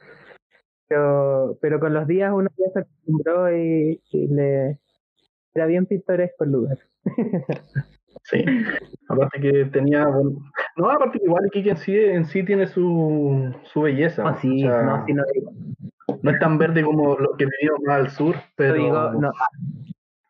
Pero, 0.88 1.58
pero 1.60 1.80
con 1.80 1.92
los 1.94 2.06
días 2.06 2.32
uno 2.32 2.48
ya 2.56 2.70
se 2.72 2.78
acostumbró 2.80 3.54
y, 3.56 4.00
le 4.12 4.78
era 5.54 5.66
bien 5.66 5.86
pintoresco 5.86 6.44
el 6.44 6.52
lugar. 6.52 6.78
Sí, 8.22 8.44
aparte 9.08 9.40
que 9.40 9.66
tenía. 9.66 10.04
No, 10.76 10.90
aparte 10.90 11.20
que 11.20 11.26
igual 11.26 11.48
Kiki 11.52 11.68
en 11.68 11.76
sí, 11.76 11.96
en 11.96 12.24
sí 12.24 12.42
tiene 12.42 12.66
su, 12.66 13.54
su 13.62 13.82
belleza. 13.82 14.24
No, 14.24 14.40
sí, 14.40 14.64
no, 14.64 15.06
sí, 15.06 15.12
no 15.12 15.22
No 16.22 16.30
es 16.30 16.38
tan 16.38 16.58
verde 16.58 16.82
como 16.82 17.16
lo 17.16 17.36
que 17.36 17.46
vivimos 17.46 17.80
más 17.84 17.96
al 17.96 18.10
sur, 18.10 18.36
pero 18.56 19.10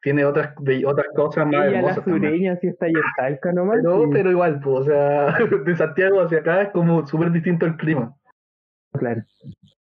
tiene 0.07 0.25
otras 0.25 0.55
otras 0.87 1.07
cosas 1.16 1.47
más 1.49 1.66
hermosas. 1.66 1.97
la 1.97 2.05
sureña 2.05 2.57
sí 2.61 2.69
está 2.69 2.87
talca 3.16 3.52
nomás. 3.52 3.78
Pero, 3.83 4.09
pero 4.12 4.31
igual, 4.31 4.61
pues, 4.61 4.76
o 4.76 4.85
sea, 4.85 5.37
de 5.64 5.76
Santiago 5.76 6.21
hacia 6.21 6.38
acá 6.38 6.62
es 6.62 6.71
como 6.71 7.05
súper 7.09 7.33
distinto 7.33 7.66
el 7.66 7.76
clima. 7.76 8.14
Claro. 8.93 9.23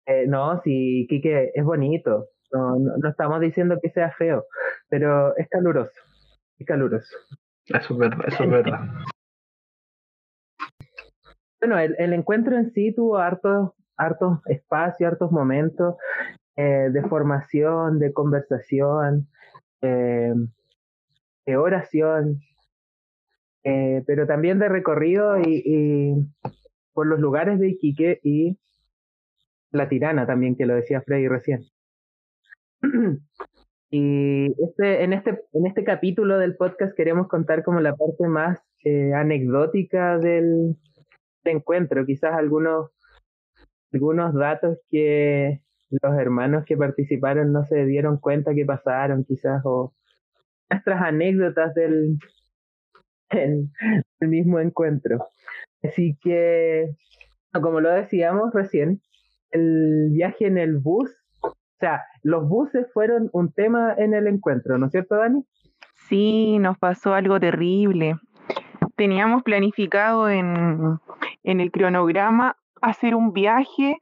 Eh, 0.07 0.27
no, 0.27 0.61
sí, 0.63 1.07
Quique 1.09 1.53
es 1.55 1.65
bonito. 1.65 2.27
No, 2.53 2.77
no, 2.77 3.09
estamos 3.09 3.41
diciendo 3.41 3.79
que 3.81 3.91
sea 3.91 4.11
feo, 4.11 4.47
pero 4.89 5.37
es 5.37 5.49
caluroso. 5.49 5.93
Es 6.59 6.67
caluroso. 6.67 7.17
Eso 7.67 7.95
es 7.95 7.99
verdad, 7.99 8.25
eso 8.27 8.43
es 8.43 8.51
verdad. 8.51 8.81
Bueno, 11.61 11.79
el, 11.79 11.95
el 11.99 12.13
encuentro 12.15 12.57
en 12.57 12.73
sí 12.73 12.93
tuvo 12.93 13.19
hartos, 13.19 13.71
hartos 14.01 14.41
espacios, 14.47 15.13
hartos 15.13 15.31
momentos 15.31 15.97
eh, 16.57 16.89
de 16.93 17.03
formación, 17.03 17.99
de 17.99 18.13
conversación, 18.13 19.29
eh, 19.83 20.33
de 21.47 21.57
oración, 21.57 22.41
eh, 23.65 24.03
pero 24.07 24.27
también 24.27 24.59
de 24.59 24.69
recorrido 24.69 25.39
y, 25.39 26.15
por 26.93 27.07
los 27.07 27.21
lugares 27.21 27.59
de 27.59 27.69
Iquique 27.69 28.21
y 28.23 28.59
la 29.71 29.89
tirana 29.89 30.27
también, 30.27 30.57
que 30.57 30.67
lo 30.67 30.75
decía 30.75 31.03
Freddy 31.03 31.29
recién. 31.29 31.61
Y 33.93 34.47
este, 34.63 35.03
en, 35.03 35.13
este, 35.13 35.43
en 35.53 35.67
este 35.67 35.83
capítulo 35.83 36.39
del 36.39 36.55
podcast 36.57 36.95
queremos 36.97 37.27
contar 37.27 37.65
como 37.65 37.81
la 37.81 37.97
parte 37.97 38.29
más 38.29 38.61
eh, 38.85 39.13
anecdótica 39.13 40.17
del, 40.19 40.77
encuentro, 41.45 42.07
quizás 42.07 42.35
algunos, 42.35 42.91
algunos 43.93 44.35
datos 44.35 44.79
que 44.91 45.61
los 45.91 46.19
hermanos 46.19 46.65
que 46.65 46.77
participaron 46.77 47.53
no 47.53 47.65
se 47.65 47.85
dieron 47.85 48.19
cuenta 48.19 48.55
que 48.55 48.65
pasaron, 48.65 49.25
quizás, 49.25 49.63
o 49.65 49.95
nuestras 50.71 51.03
anécdotas 51.03 51.75
del, 51.75 52.19
del 53.31 54.29
mismo 54.29 54.61
encuentro. 54.61 55.27
Así 55.83 56.17
que, 56.23 56.95
como 57.53 57.81
lo 57.81 57.91
decíamos 57.91 58.53
recién, 58.55 59.01
el 59.51 60.11
viaje 60.13 60.47
en 60.47 60.59
el 60.59 60.79
bus 60.79 61.11
o 61.43 61.81
sea, 61.81 62.03
los 62.23 62.47
buses 62.47 62.93
fueron 62.93 63.31
un 63.33 63.53
tema 63.55 63.95
en 63.97 64.13
el 64.13 64.27
encuentro, 64.27 64.77
¿no 64.77 64.87
es 64.87 64.93
cierto, 64.93 65.17
Dani? 65.17 65.47
Sí, 66.11 66.59
nos 66.59 66.77
pasó 66.77 67.15
algo 67.15 67.41
terrible. 67.41 68.17
Teníamos 68.97 69.43
planificado 69.43 70.29
en, 70.29 70.99
en 71.43 71.61
el 71.61 71.73
cronograma 71.73 72.59
hacer 72.81 73.15
un 73.15 73.33
viaje 73.33 73.99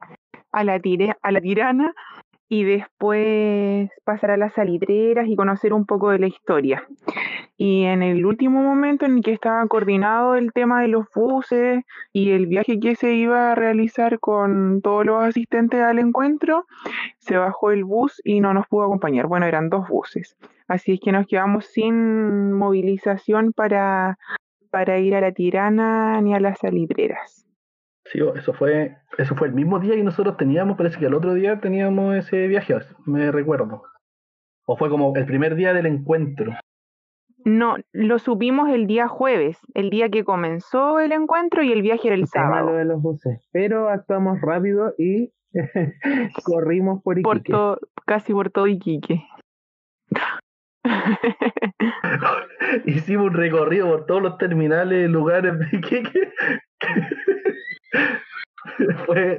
a 0.51 0.63
la, 0.63 0.79
a 1.21 1.31
la 1.31 1.41
tirana 1.41 1.93
y 2.51 2.63
después 2.63 3.91
pasar 4.03 4.31
a 4.31 4.37
las 4.37 4.53
salitreras 4.53 5.27
y 5.27 5.35
conocer 5.35 5.71
un 5.71 5.85
poco 5.85 6.09
de 6.09 6.19
la 6.19 6.27
historia. 6.27 6.83
Y 7.57 7.83
en 7.83 8.01
el 8.01 8.25
último 8.25 8.63
momento 8.63 9.05
en 9.05 9.17
el 9.17 9.23
que 9.23 9.33
estaba 9.33 9.67
coordinado 9.67 10.35
el 10.35 10.51
tema 10.51 10.81
de 10.81 10.87
los 10.87 11.05
buses 11.13 11.83
y 12.11 12.31
el 12.31 12.47
viaje 12.47 12.79
que 12.79 12.95
se 12.95 13.13
iba 13.13 13.51
a 13.51 13.55
realizar 13.55 14.19
con 14.19 14.81
todos 14.81 15.05
los 15.05 15.23
asistentes 15.23 15.81
al 15.81 15.99
encuentro, 15.99 16.65
se 17.19 17.37
bajó 17.37 17.71
el 17.71 17.83
bus 17.83 18.19
y 18.23 18.39
no 18.39 18.53
nos 18.53 18.65
pudo 18.67 18.85
acompañar. 18.85 19.27
Bueno, 19.27 19.45
eran 19.45 19.69
dos 19.69 19.87
buses. 19.87 20.35
Así 20.67 20.93
es 20.93 20.99
que 20.99 21.11
nos 21.11 21.27
quedamos 21.27 21.65
sin 21.65 22.53
movilización 22.53 23.53
para, 23.53 24.17
para 24.71 24.97
ir 24.97 25.15
a 25.15 25.21
la 25.21 25.33
Tirana 25.33 26.19
ni 26.21 26.33
a 26.33 26.39
las 26.39 26.59
salitreras. 26.59 27.48
Sí, 28.11 28.19
eso 28.35 28.53
fue, 28.53 28.97
eso 29.19 29.35
fue 29.35 29.49
el 29.49 29.53
mismo 29.53 29.79
día 29.79 29.95
que 29.95 30.03
nosotros 30.03 30.35
teníamos, 30.37 30.77
parece 30.77 30.97
que 30.97 31.05
el 31.05 31.13
otro 31.13 31.35
día 31.35 31.59
teníamos 31.59 32.15
ese 32.15 32.47
viaje, 32.47 32.75
me 33.05 33.31
recuerdo. 33.31 33.83
O 34.65 34.77
fue 34.77 34.89
como 34.89 35.15
el 35.15 35.25
primer 35.25 35.55
día 35.55 35.73
del 35.73 35.85
encuentro. 35.85 36.53
No, 37.45 37.77
lo 37.93 38.19
subimos 38.19 38.69
el 38.69 38.87
día 38.87 39.07
jueves, 39.07 39.59
el 39.73 39.91
día 39.91 40.09
que 40.09 40.23
comenzó 40.23 40.99
el 40.99 41.11
encuentro 41.11 41.63
y 41.63 41.71
el 41.71 41.81
viaje 41.81 42.07
era 42.07 42.15
el 42.15 42.27
sábado. 42.27 42.75
de 42.75 42.85
los 42.85 43.01
buses, 43.01 43.47
pero 43.51 43.89
actuamos 43.89 44.41
rápido 44.41 44.93
y 44.97 45.31
corrimos 46.43 47.01
por 47.03 47.19
Iquique. 47.19 47.53
casi 48.05 48.33
por 48.33 48.49
todo 48.49 48.67
Iquique. 48.67 49.23
Hicimos 52.85 53.27
un 53.27 53.33
recorrido 53.33 53.87
por 53.87 54.05
todos 54.05 54.21
los 54.21 54.37
terminales, 54.37 55.09
lugares 55.09 55.57
de 55.59 55.77
Iquique. 55.77 56.33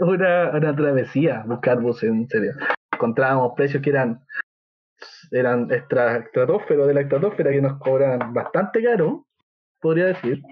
Una, 0.00 0.50
una, 0.50 0.76
travesía 0.76 1.44
buscar 1.46 1.80
buses, 1.80 2.10
en 2.10 2.28
serio. 2.28 2.52
Encontrábamos 2.92 3.52
precios 3.56 3.82
que 3.82 3.90
eran 3.90 4.20
eran 5.30 5.70
extra, 5.70 6.18
estratosferos 6.18 6.86
de 6.86 6.94
la 6.94 7.00
estratosfera 7.02 7.50
que 7.50 7.62
nos 7.62 7.78
cobraban 7.78 8.34
bastante 8.34 8.82
caro, 8.82 9.26
podría 9.80 10.06
decir. 10.06 10.42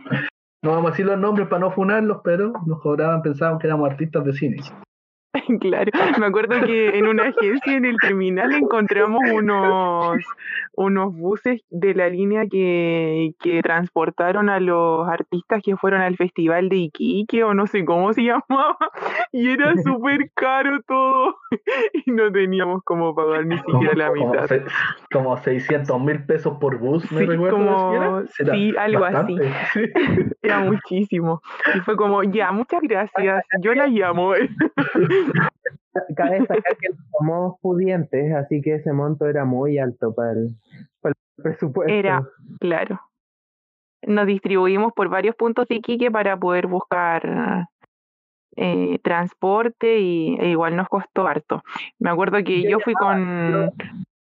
No 0.62 0.73
vamos 0.73 0.88
a 0.88 0.90
decir 0.90 1.06
los 1.06 1.18
nombres 1.18 1.49
para 1.49 1.61
no 1.61 1.70
funarlos, 1.70 2.20
pero 2.25 2.52
nos 2.66 2.80
cobraban, 2.80 3.23
pensaban 3.23 3.58
que 3.58 3.66
éramos 3.66 3.90
artistas 3.90 4.25
de 4.25 4.32
cine. 4.32 4.56
Claro, 5.61 5.90
me 6.18 6.26
acuerdo 6.26 6.61
que 6.66 6.99
en 6.99 7.07
una 7.07 7.25
agencia 7.25 7.76
en 7.76 7.85
el 7.85 7.97
terminal 7.99 8.52
encontramos 8.52 9.21
unos, 9.33 10.18
unos 10.75 11.14
buses 11.14 11.62
de 11.71 11.95
la 11.95 12.09
línea 12.09 12.47
que, 12.50 13.33
que 13.40 13.62
transportaron 13.62 14.49
a 14.49 14.61
los 14.61 15.09
artistas 15.09 15.62
que 15.62 15.76
fueron 15.76 16.00
al 16.00 16.16
festival 16.16 16.68
de 16.68 16.76
Iquique 16.76 17.45
o 17.45 17.54
no 17.54 17.66
sé 17.66 17.85
cómo 17.85 18.12
se 18.12 18.23
llamaba 18.25 18.76
y 19.33 19.50
era 19.50 19.75
súper 19.76 20.30
caro 20.35 20.80
todo 20.87 21.37
y 22.07 22.11
no 22.11 22.30
teníamos 22.30 22.83
como 22.85 23.14
pagar 23.14 23.47
ni 23.47 23.59
siquiera 23.59 23.95
la 23.95 24.12
mitad. 24.12 24.49
Como, 25.12 25.37
600 25.37 26.00
mil 26.00 26.25
pesos 26.25 26.59
por 26.59 26.78
bus, 26.78 27.11
¿me 27.12 27.21
sí, 27.21 27.26
como, 27.26 28.23
sí, 28.26 28.75
algo 28.76 29.04
así. 29.04 29.37
Era 30.42 30.61
muchísimo. 30.61 31.40
Y 31.75 31.80
fue 31.80 31.97
como, 31.97 32.23
ya, 32.23 32.52
muchas 32.52 32.80
gracias, 32.83 33.45
yo 33.61 33.75
la 33.75 33.87
llamo. 33.87 34.33
Cabe 36.16 36.38
destacar 36.40 36.76
que 36.76 36.88
somos 37.18 37.58
pudientes, 37.61 38.32
así 38.35 38.61
que 38.62 38.76
ese 38.76 38.92
monto 38.92 39.26
era 39.26 39.44
muy 39.44 39.78
alto 39.78 40.14
para 40.14 40.32
el, 40.32 40.56
presupuesto. 41.37 41.92
Era, 41.92 42.25
claro. 42.61 43.00
Nos 44.02 44.26
distribuimos 44.26 44.92
por 44.92 45.08
varios 45.08 45.35
puntos 45.35 45.66
de 45.68 45.76
Iquique 45.76 46.11
para 46.11 46.37
poder 46.37 46.66
buscar 46.66 47.68
eh, 48.56 48.99
transporte 49.02 50.00
y 50.00 50.37
e 50.38 50.49
igual 50.50 50.76
nos 50.76 50.88
costó 50.88 51.26
harto. 51.26 51.62
Me 51.99 52.11
acuerdo 52.11 52.42
que 52.44 52.62
yo 52.68 52.80
fui 52.80 52.94
con, 52.94 53.73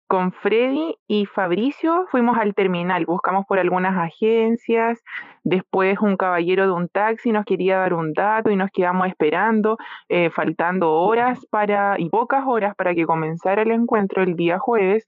con 0.07 0.31
Freddy 0.31 0.95
y 1.07 1.25
Fabricio 1.25 2.05
fuimos 2.09 2.37
al 2.37 2.53
terminal, 2.53 3.05
buscamos 3.05 3.45
por 3.45 3.59
algunas 3.59 3.97
agencias, 3.97 5.03
después 5.43 5.99
un 5.99 6.15
caballero 6.15 6.65
de 6.65 6.71
un 6.71 6.87
taxi 6.87 7.31
nos 7.31 7.45
quería 7.45 7.77
dar 7.77 7.93
un 7.93 8.13
dato 8.13 8.49
y 8.49 8.55
nos 8.55 8.69
quedamos 8.71 9.07
esperando, 9.07 9.77
eh, 10.09 10.29
faltando 10.29 10.93
horas 10.93 11.45
para 11.49 11.99
y 11.99 12.09
pocas 12.09 12.43
horas 12.47 12.73
para 12.75 12.95
que 12.95 13.05
comenzara 13.05 13.61
el 13.61 13.71
encuentro 13.71 14.23
el 14.23 14.35
día 14.35 14.59
jueves 14.59 15.05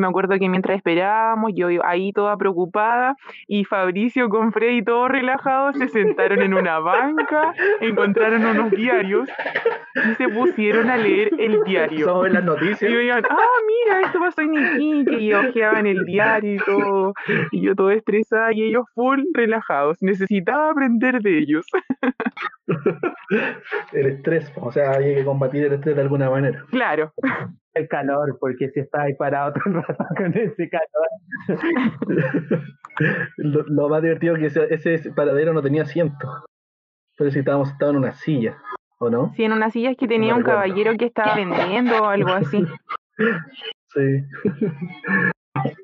me 0.00 0.08
acuerdo 0.08 0.38
que 0.38 0.48
mientras 0.48 0.76
esperábamos, 0.76 1.52
yo 1.54 1.68
ahí 1.84 2.12
toda 2.12 2.36
preocupada, 2.36 3.16
y 3.46 3.64
Fabricio 3.64 4.28
con 4.28 4.52
Freddy 4.52 4.82
todos 4.82 5.10
relajados 5.10 5.76
se 5.76 5.88
sentaron 5.88 6.40
en 6.42 6.54
una 6.54 6.78
banca, 6.80 7.54
encontraron 7.80 8.44
unos 8.44 8.70
diarios 8.72 9.28
y 9.94 10.14
se 10.14 10.28
pusieron 10.28 10.90
a 10.90 10.96
leer 10.96 11.30
el 11.38 11.62
diario. 11.64 12.06
Son 12.06 12.32
las 12.32 12.44
noticias. 12.44 12.90
Y 12.90 12.96
digan, 12.96 13.22
ah, 13.28 13.36
mira, 13.66 14.00
esto 14.00 14.18
pasó 14.18 14.40
en 14.40 14.54
Iquique, 14.54 15.20
y 15.20 15.32
ojeaban 15.32 15.86
el 15.86 16.04
diario 16.04 16.54
y 16.54 16.58
todo, 16.58 17.14
y 17.52 17.60
yo 17.60 17.74
todo 17.74 17.90
estresada, 17.90 18.52
y 18.52 18.62
ellos 18.62 18.84
full 18.94 19.20
relajados. 19.34 19.98
Necesitaba 20.00 20.70
aprender 20.70 21.20
de 21.20 21.38
ellos. 21.38 21.66
el 23.92 24.06
estrés, 24.06 24.52
o 24.56 24.72
sea, 24.72 24.92
hay 24.92 25.16
que 25.16 25.24
combatir 25.24 25.64
el 25.64 25.74
estrés 25.74 25.96
de 25.96 26.02
alguna 26.02 26.30
manera. 26.30 26.64
Claro 26.70 27.12
el 27.74 27.88
calor, 27.88 28.36
porque 28.40 28.68
si 28.70 28.80
está 28.80 29.02
ahí 29.02 29.14
parado 29.14 29.52
todo 29.64 29.64
el 29.66 29.74
rato 29.82 30.04
con 30.16 30.36
ese 30.36 30.68
calor. 30.68 31.08
lo, 33.38 33.62
lo 33.68 33.88
más 33.88 34.02
divertido 34.02 34.36
es 34.36 34.40
que 34.40 34.46
ese, 34.68 34.94
ese 34.94 35.10
paradero 35.12 35.52
no 35.52 35.62
tenía 35.62 35.82
asiento. 35.82 36.28
Pero 37.16 37.30
si 37.30 37.38
estábamos 37.40 37.68
sentados 37.68 37.92
en 37.94 37.98
una 37.98 38.12
silla, 38.14 38.56
¿o 38.98 39.10
no? 39.10 39.32
Sí, 39.36 39.44
en 39.44 39.52
una 39.52 39.70
silla 39.70 39.90
es 39.90 39.96
que 39.96 40.08
tenía 40.08 40.30
No 40.30 40.36
un 40.38 40.42
recuerdo. 40.42 40.62
caballero 40.62 40.96
que 40.98 41.04
estaba 41.06 41.34
vendiendo 41.34 42.02
o 42.02 42.06
algo 42.06 42.30
así. 42.30 42.64
Sí. 43.92 44.24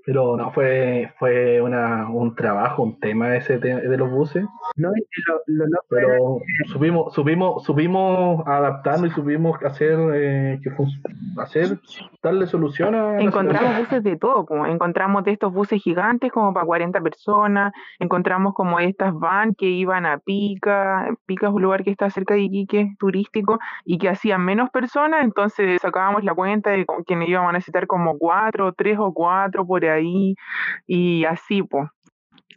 Pero 0.05 0.37
no, 0.37 0.53
fue, 0.53 1.13
fue 1.19 1.61
una, 1.61 2.09
un 2.09 2.35
trabajo, 2.37 2.85
un 2.85 3.01
tema 3.01 3.35
ese 3.35 3.59
te- 3.59 3.81
de 3.81 3.97
los 3.97 4.09
buses. 4.11 4.45
No, 4.77 4.91
y 4.95 5.03
lo, 5.27 5.41
lo 5.47 5.67
loco 5.67 5.97
era 5.97 6.07
Pero 6.09 6.39
supimos, 6.67 7.13
supimos, 7.13 7.65
supimos 7.65 8.47
adaptarnos 8.47 9.11
y 9.11 9.15
supimos 9.15 9.61
hacer, 9.65 9.99
eh, 10.15 10.61
que 10.63 10.71
hacer 11.41 11.81
darle 12.23 12.47
solución 12.47 12.95
a 12.95 13.13
la 13.15 13.21
Encontramos 13.21 13.79
buses 13.79 14.03
de 14.05 14.17
todo, 14.17 14.47
po. 14.47 14.67
encontramos 14.67 15.25
de 15.25 15.33
estos 15.33 15.53
buses 15.53 15.83
gigantes 15.83 16.31
como 16.31 16.55
para 16.55 16.67
40 16.67 17.01
personas, 17.01 17.73
encontramos 17.99 18.55
como 18.55 18.79
estas 18.79 19.13
van 19.19 19.55
que 19.55 19.67
iban 19.67 20.07
a 20.07 20.19
Pica, 20.19 21.09
Pica 21.27 21.49
es 21.49 21.53
un 21.53 21.63
lugar 21.63 21.83
que 21.83 21.91
está 21.91 22.09
cerca 22.11 22.35
de 22.35 22.43
Iquique, 22.43 22.95
turístico, 22.99 23.59
y 23.85 23.99
que 23.99 24.09
hacían 24.09 24.45
menos 24.45 24.71
personas, 24.71 25.25
entonces 25.25 25.81
sacábamos 25.83 26.23
la 26.23 26.35
cuenta 26.35 26.71
de 26.71 26.87
que 27.07 27.25
íbamos 27.27 27.51
a 27.51 27.53
necesitar 27.53 27.87
como 27.89 28.17
cuatro, 28.19 28.73
tres 28.73 28.97
o 28.99 29.13
cuatro 29.13 29.56
por 29.65 29.85
ahí, 29.85 30.35
y 30.87 31.25
así, 31.25 31.63
pues. 31.63 31.89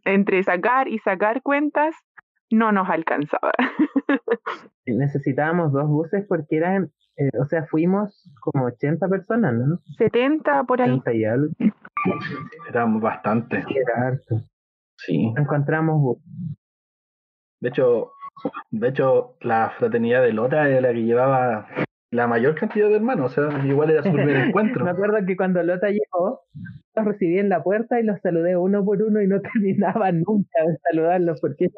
Entre 0.06 0.42
sacar 0.44 0.88
y 0.88 0.98
sacar 0.98 1.44
cuentas, 1.44 1.96
no 2.50 2.72
nos 2.72 2.90
alcanzaba. 2.90 3.54
necesitábamos 4.86 5.72
dos 5.72 5.88
buses 5.88 6.26
porque 6.28 6.58
eran, 6.58 6.92
eh, 7.18 7.30
o 7.40 7.46
sea, 7.46 7.66
fuimos 7.68 8.30
como 8.42 8.66
80 8.66 9.08
personas, 9.08 9.54
¿no? 9.54 9.80
70 9.98 10.64
por 10.64 10.82
ahí. 10.82 10.90
80 10.90 11.14
y 11.14 11.26
algo, 11.26 11.48
Éramos 12.70 13.02
bastante, 13.02 13.58
era 13.58 14.08
harto. 14.08 14.42
sí. 14.98 15.32
Encontramos 15.38 16.02
bus. 16.02 16.18
De 17.62 17.70
hecho, 17.70 18.12
de 18.72 18.88
hecho, 18.88 19.36
la 19.42 19.72
fraternidad 19.78 20.22
de 20.22 20.34
Lota 20.34 20.68
era 20.70 20.82
la 20.82 20.94
que 20.94 21.04
llevaba 21.04 21.68
la 22.12 22.28
mayor 22.28 22.56
cantidad 22.56 22.90
de 22.90 22.96
hermanos, 22.96 23.38
o 23.38 23.50
sea, 23.52 23.66
igual 23.66 23.92
era 23.92 24.04
su 24.04 24.12
primer 24.14 24.48
encuentro. 24.48 24.84
Me 24.84 24.92
acuerdo 24.92 25.26
que 25.26 25.38
cuando 25.38 25.62
Lota 25.62 25.90
llegó, 25.90 26.42
los 26.96 27.06
recibí 27.06 27.38
en 27.38 27.50
la 27.50 27.64
puerta 27.64 28.00
y 28.00 28.04
los 28.04 28.20
saludé 28.22 28.58
uno 28.58 28.84
por 28.84 29.02
uno 29.02 29.22
y 29.22 29.28
no 29.28 29.40
terminaba 29.54 30.12
nunca 30.12 30.64
de 30.66 30.78
saludarlos 30.90 31.40
porque 31.40 31.70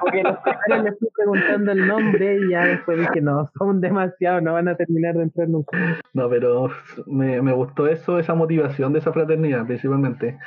porque 0.00 0.22
los 0.22 0.38
primeros 0.38 0.84
les 0.84 0.98
fui 0.98 1.08
preguntando 1.14 1.72
el 1.72 1.86
nombre 1.86 2.38
y 2.38 2.50
ya 2.50 2.66
después 2.66 2.98
dije 2.98 3.20
no, 3.20 3.48
son 3.58 3.80
demasiados, 3.80 4.42
no 4.42 4.54
van 4.54 4.68
a 4.68 4.76
terminar 4.76 5.14
de 5.14 5.22
entrar 5.24 5.48
nunca. 5.48 5.78
No, 6.12 6.28
pero 6.28 6.70
me, 7.06 7.40
me 7.42 7.52
gustó 7.52 7.86
eso, 7.86 8.18
esa 8.18 8.34
motivación 8.34 8.92
de 8.92 8.98
esa 8.98 9.12
fraternidad, 9.12 9.66
principalmente, 9.66 10.38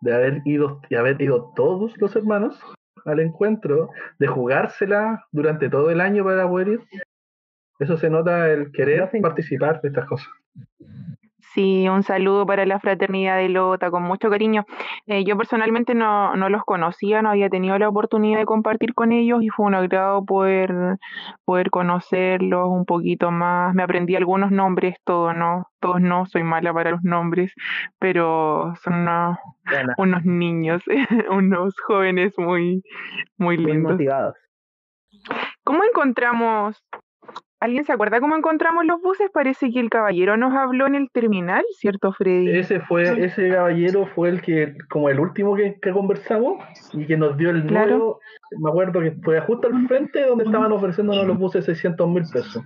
de 0.00 0.14
haber 0.14 0.42
ido, 0.44 0.80
de 0.88 0.96
haber 0.96 1.20
ido 1.20 1.52
todos 1.54 1.92
los 1.98 2.16
hermanos 2.16 2.58
al 3.04 3.20
encuentro, 3.20 3.90
de 4.18 4.26
jugársela 4.26 5.26
durante 5.30 5.68
todo 5.68 5.90
el 5.90 6.00
año 6.00 6.24
para 6.24 6.48
poder 6.48 6.68
ir. 6.68 6.80
Eso 7.78 7.96
se 7.96 8.10
nota 8.10 8.50
el 8.50 8.70
querer 8.72 9.10
participar 9.20 9.80
de 9.80 9.88
estas 9.88 10.06
cosas. 10.06 10.28
Sí, 11.54 11.88
un 11.88 12.02
saludo 12.02 12.46
para 12.46 12.66
la 12.66 12.80
fraternidad 12.80 13.36
de 13.36 13.48
Lota, 13.48 13.88
con 13.92 14.02
mucho 14.02 14.28
cariño. 14.28 14.64
Eh, 15.06 15.22
yo 15.24 15.36
personalmente 15.36 15.94
no, 15.94 16.34
no 16.34 16.48
los 16.48 16.64
conocía, 16.64 17.22
no 17.22 17.30
había 17.30 17.48
tenido 17.48 17.78
la 17.78 17.88
oportunidad 17.88 18.40
de 18.40 18.44
compartir 18.44 18.92
con 18.92 19.12
ellos 19.12 19.40
y 19.40 19.50
fue 19.50 19.66
un 19.66 19.76
agrado 19.76 20.24
poder, 20.24 20.74
poder 21.44 21.70
conocerlos 21.70 22.68
un 22.68 22.84
poquito 22.84 23.30
más. 23.30 23.72
Me 23.72 23.84
aprendí 23.84 24.16
algunos 24.16 24.50
nombres, 24.50 24.96
todos 25.04 25.36
no, 25.36 25.68
todos 25.78 26.00
no, 26.00 26.26
soy 26.26 26.42
mala 26.42 26.74
para 26.74 26.90
los 26.90 27.04
nombres, 27.04 27.52
pero 28.00 28.74
son 28.82 29.06
unos, 29.96 30.24
niños, 30.24 30.82
unos 31.30 31.76
jóvenes 31.86 32.34
muy, 32.36 32.82
muy 33.38 33.58
muy 33.58 33.58
lindos. 33.58 33.92
motivados. 33.92 34.34
¿Cómo 35.62 35.84
encontramos? 35.84 36.82
¿Alguien 37.64 37.84
se 37.86 37.92
acuerda 37.94 38.20
cómo 38.20 38.36
encontramos 38.36 38.84
los 38.84 39.00
buses? 39.00 39.30
Parece 39.32 39.70
que 39.72 39.80
el 39.80 39.88
caballero 39.88 40.36
nos 40.36 40.52
habló 40.54 40.86
en 40.86 40.96
el 40.96 41.08
terminal, 41.10 41.64
¿cierto, 41.78 42.12
Freddy? 42.12 42.50
Ese 42.58 42.80
fue, 42.80 43.24
ese 43.24 43.48
caballero 43.48 44.06
fue 44.14 44.28
el 44.28 44.42
que, 44.42 44.76
como 44.90 45.08
el 45.08 45.18
último 45.18 45.56
que, 45.56 45.78
que 45.80 45.90
conversamos, 45.90 46.62
y 46.92 47.06
que 47.06 47.16
nos 47.16 47.38
dio 47.38 47.48
el 47.48 47.64
Claro. 47.64 47.90
número, 47.90 48.18
me 48.60 48.68
acuerdo 48.70 49.00
que 49.00 49.12
fue 49.22 49.40
justo 49.40 49.68
al 49.68 49.88
frente 49.88 50.26
donde 50.26 50.44
estaban 50.44 50.72
ofreciéndonos 50.72 51.26
los 51.26 51.38
buses 51.38 51.64
600 51.64 52.06
mil 52.06 52.24
pesos. 52.30 52.62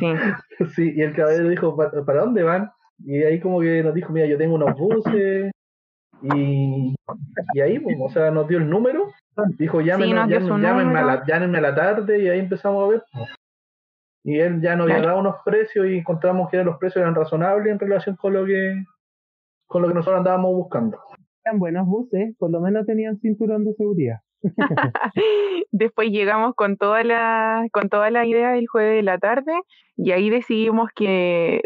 Sí. 0.00 0.06
Sí, 0.74 0.92
y 0.96 1.02
el 1.02 1.14
caballero 1.14 1.48
dijo, 1.50 1.76
"¿Pa- 1.76 1.92
¿para 2.04 2.22
dónde 2.22 2.42
van? 2.42 2.70
Y 3.04 3.22
ahí 3.22 3.38
como 3.38 3.60
que 3.60 3.84
nos 3.84 3.94
dijo, 3.94 4.12
mira, 4.12 4.26
yo 4.26 4.36
tengo 4.38 4.54
unos 4.56 4.74
buses. 4.76 5.52
Y, 6.22 6.94
y 7.52 7.60
ahí, 7.60 7.78
pues, 7.78 7.94
o 8.00 8.08
sea, 8.08 8.30
nos 8.32 8.48
dio 8.48 8.58
el 8.58 8.68
número. 8.68 9.12
Dijo, 9.58 9.80
llámenme, 9.80 10.26
dio 10.26 10.40
su 10.40 10.58
llámenme, 10.58 10.98
a 10.98 11.04
la, 11.04 11.24
llámenme 11.26 11.58
a 11.58 11.60
la 11.60 11.74
tarde 11.74 12.20
y 12.22 12.28
ahí 12.28 12.40
empezamos 12.40 12.84
a 12.84 12.88
ver. 12.90 13.02
Y 14.26 14.40
él 14.40 14.60
ya 14.60 14.74
nos 14.74 14.90
había 14.90 15.06
dado 15.06 15.20
unos 15.20 15.36
precios 15.44 15.86
y 15.86 15.98
encontramos 15.98 16.50
que 16.50 16.64
los 16.64 16.78
precios 16.78 17.00
eran 17.00 17.14
razonables 17.14 17.72
en 17.72 17.78
relación 17.78 18.16
con 18.16 18.32
lo 18.32 18.44
que 18.44 18.82
con 19.66 19.82
lo 19.82 19.88
que 19.88 19.94
nosotros 19.94 20.18
andábamos 20.18 20.52
buscando. 20.52 20.98
Eran 21.44 21.60
buenos 21.60 21.86
buses, 21.86 22.34
por 22.36 22.50
lo 22.50 22.60
menos 22.60 22.84
tenían 22.86 23.18
cinturón 23.20 23.64
de 23.64 23.74
seguridad. 23.74 24.16
Después 25.70 26.10
llegamos 26.10 26.56
con 26.56 26.76
toda 26.76 27.04
la, 27.04 27.68
con 27.72 27.88
toda 27.88 28.10
la 28.10 28.26
idea 28.26 28.50
del 28.50 28.66
jueves 28.66 28.96
de 28.96 29.02
la 29.04 29.18
tarde 29.18 29.52
y 29.96 30.10
ahí 30.10 30.28
decidimos 30.28 30.90
que 30.92 31.62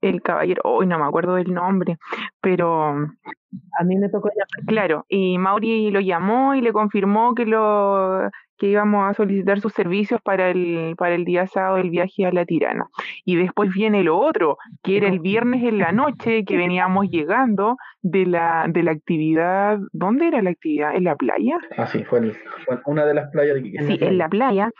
el 0.00 0.22
caballero, 0.22 0.62
hoy 0.64 0.86
no 0.86 1.00
me 1.00 1.04
acuerdo 1.04 1.34
del 1.34 1.52
nombre, 1.52 1.98
pero 2.40 2.90
A 2.92 3.84
mí 3.84 3.96
me 3.96 4.08
tocó 4.08 4.28
llamar. 4.28 4.66
claro, 4.68 5.04
y 5.08 5.36
Mauri 5.38 5.90
lo 5.90 5.98
llamó 5.98 6.54
y 6.54 6.60
le 6.60 6.72
confirmó 6.72 7.34
que 7.34 7.44
lo 7.44 8.30
que 8.58 8.66
íbamos 8.68 9.08
a 9.08 9.14
solicitar 9.14 9.60
sus 9.60 9.72
servicios 9.72 10.20
para 10.22 10.50
el, 10.50 10.94
para 10.96 11.14
el 11.14 11.24
día 11.24 11.46
sábado 11.46 11.76
del 11.76 11.90
viaje 11.90 12.26
a 12.26 12.32
la 12.32 12.44
Tirana. 12.44 12.86
Y 13.24 13.36
después 13.36 13.72
viene 13.72 14.02
lo 14.02 14.18
otro, 14.18 14.58
que 14.82 14.96
era 14.96 15.08
el 15.08 15.20
viernes 15.20 15.62
en 15.62 15.78
la 15.78 15.92
noche 15.92 16.44
que 16.44 16.56
veníamos 16.56 17.08
llegando 17.08 17.76
de 18.02 18.26
la, 18.26 18.66
de 18.68 18.82
la 18.82 18.92
actividad, 18.92 19.78
¿dónde 19.92 20.28
era 20.28 20.42
la 20.42 20.50
actividad? 20.50 20.94
¿En 20.94 21.04
la 21.04 21.16
playa? 21.16 21.58
Ah, 21.76 21.86
sí, 21.86 22.04
fue, 22.04 22.32
fue 22.66 22.80
una 22.86 23.04
de 23.04 23.14
las 23.14 23.30
playas 23.30 23.54
de. 23.54 23.62
Sí, 23.62 23.98
en 24.00 24.18
la 24.18 24.28
playa. 24.28 24.70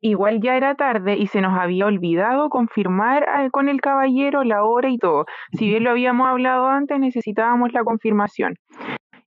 Igual 0.00 0.40
ya 0.40 0.56
era 0.56 0.76
tarde 0.76 1.16
y 1.16 1.26
se 1.26 1.40
nos 1.40 1.58
había 1.58 1.86
olvidado 1.86 2.48
confirmar 2.48 3.26
ah, 3.28 3.48
con 3.50 3.68
el 3.68 3.80
caballero 3.80 4.44
la 4.44 4.64
hora 4.64 4.88
y 4.88 4.98
todo. 4.98 5.26
Si 5.52 5.66
bien 5.66 5.82
lo 5.82 5.90
habíamos 5.90 6.28
hablado 6.28 6.68
antes, 6.68 6.98
necesitábamos 7.00 7.72
la 7.72 7.82
confirmación. 7.82 8.54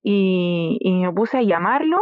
Y, 0.04 0.78
y 0.80 1.02
me 1.02 1.12
puse 1.12 1.40
a 1.40 1.42
llamarlo, 1.42 2.00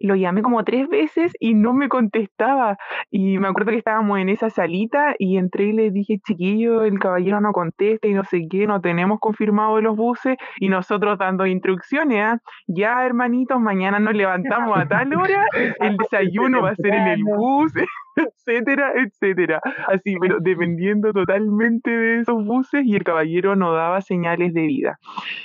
lo 0.00 0.16
llamé 0.16 0.42
como 0.42 0.64
tres 0.64 0.88
veces 0.88 1.32
y 1.38 1.54
no 1.54 1.72
me 1.72 1.88
contestaba. 1.88 2.76
Y 3.10 3.38
me 3.38 3.48
acuerdo 3.48 3.72
que 3.72 3.78
estábamos 3.78 4.18
en 4.18 4.28
esa 4.28 4.50
salita 4.50 5.14
y 5.18 5.36
entré 5.36 5.66
y 5.66 5.72
le 5.72 5.90
dije, 5.90 6.18
chiquillo, 6.26 6.82
el 6.82 6.98
caballero 6.98 7.40
no 7.40 7.52
contesta 7.52 8.08
y 8.08 8.14
no 8.14 8.24
sé 8.24 8.46
qué, 8.50 8.66
no 8.66 8.80
tenemos 8.80 9.20
confirmado 9.20 9.80
los 9.80 9.96
buses 9.96 10.36
y 10.58 10.68
nosotros 10.68 11.18
dando 11.18 11.46
instrucciones, 11.46 12.24
¿ah? 12.24 12.38
ya 12.66 13.04
hermanitos, 13.04 13.60
mañana 13.60 13.98
nos 13.98 14.14
levantamos 14.14 14.76
a 14.78 14.86
tal 14.86 15.14
hora, 15.14 15.44
el 15.80 15.96
desayuno 15.98 16.62
va 16.62 16.70
a 16.70 16.74
ser 16.76 16.94
en 16.94 17.06
el 17.06 17.24
bus, 17.24 17.72
etcétera, 18.16 18.92
etcétera. 18.96 19.60
Así, 19.86 20.16
pero 20.20 20.38
dependiendo 20.40 21.12
totalmente 21.12 21.90
de 21.90 22.20
esos 22.20 22.44
buses 22.44 22.84
y 22.84 22.96
el 22.96 23.04
caballero 23.04 23.56
no 23.56 23.72
daba 23.72 24.00
señales 24.00 24.54
de 24.54 24.62
vida. 24.62 24.98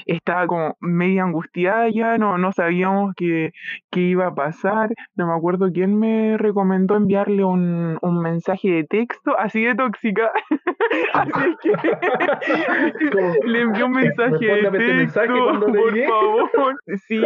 Estaba 0.05 0.47
como 0.47 0.77
media 0.79 1.23
angustiada 1.23 1.89
ya, 1.89 2.17
no, 2.17 2.37
no 2.37 2.51
sabíamos 2.51 3.13
qué, 3.15 3.51
qué 3.91 4.01
iba 4.01 4.27
a 4.27 4.35
pasar. 4.35 4.89
No 5.15 5.27
me 5.27 5.33
acuerdo 5.33 5.71
quién 5.71 5.99
me 5.99 6.37
recomendó 6.37 6.95
enviarle 6.95 7.43
un, 7.43 7.97
un 8.01 8.21
mensaje 8.21 8.69
de 8.69 8.83
texto, 8.83 9.37
así 9.37 9.63
de 9.63 9.75
tóxica. 9.75 10.31
así 11.13 11.31
que 11.61 13.09
Como, 13.11 13.33
le 13.45 13.61
envió 13.61 13.85
un 13.85 13.91
mensaje 13.91 14.45
de 14.45 14.61
este 14.61 14.69
texto, 14.71 14.93
mensaje 14.93 15.27
por 15.27 15.99
favor. 16.05 16.75
Sí, 17.07 17.21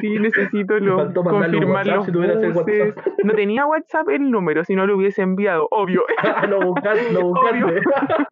sí, 0.00 0.18
necesito 0.18 0.78
lo, 0.78 1.12
confirmar 1.12 1.86
los 1.86 2.06
buses. 2.06 2.94
No 3.24 3.34
tenía 3.34 3.66
WhatsApp 3.66 4.08
el 4.10 4.30
número, 4.30 4.64
si 4.72 4.76
no 4.76 4.86
lo 4.86 4.96
hubiese 4.96 5.20
enviado, 5.20 5.68
obvio. 5.70 6.02
lo 6.48 6.62
buscaste, 6.62 7.12
lo 7.12 7.26
Obvio. 7.26 7.66
buscaste. 7.74 8.24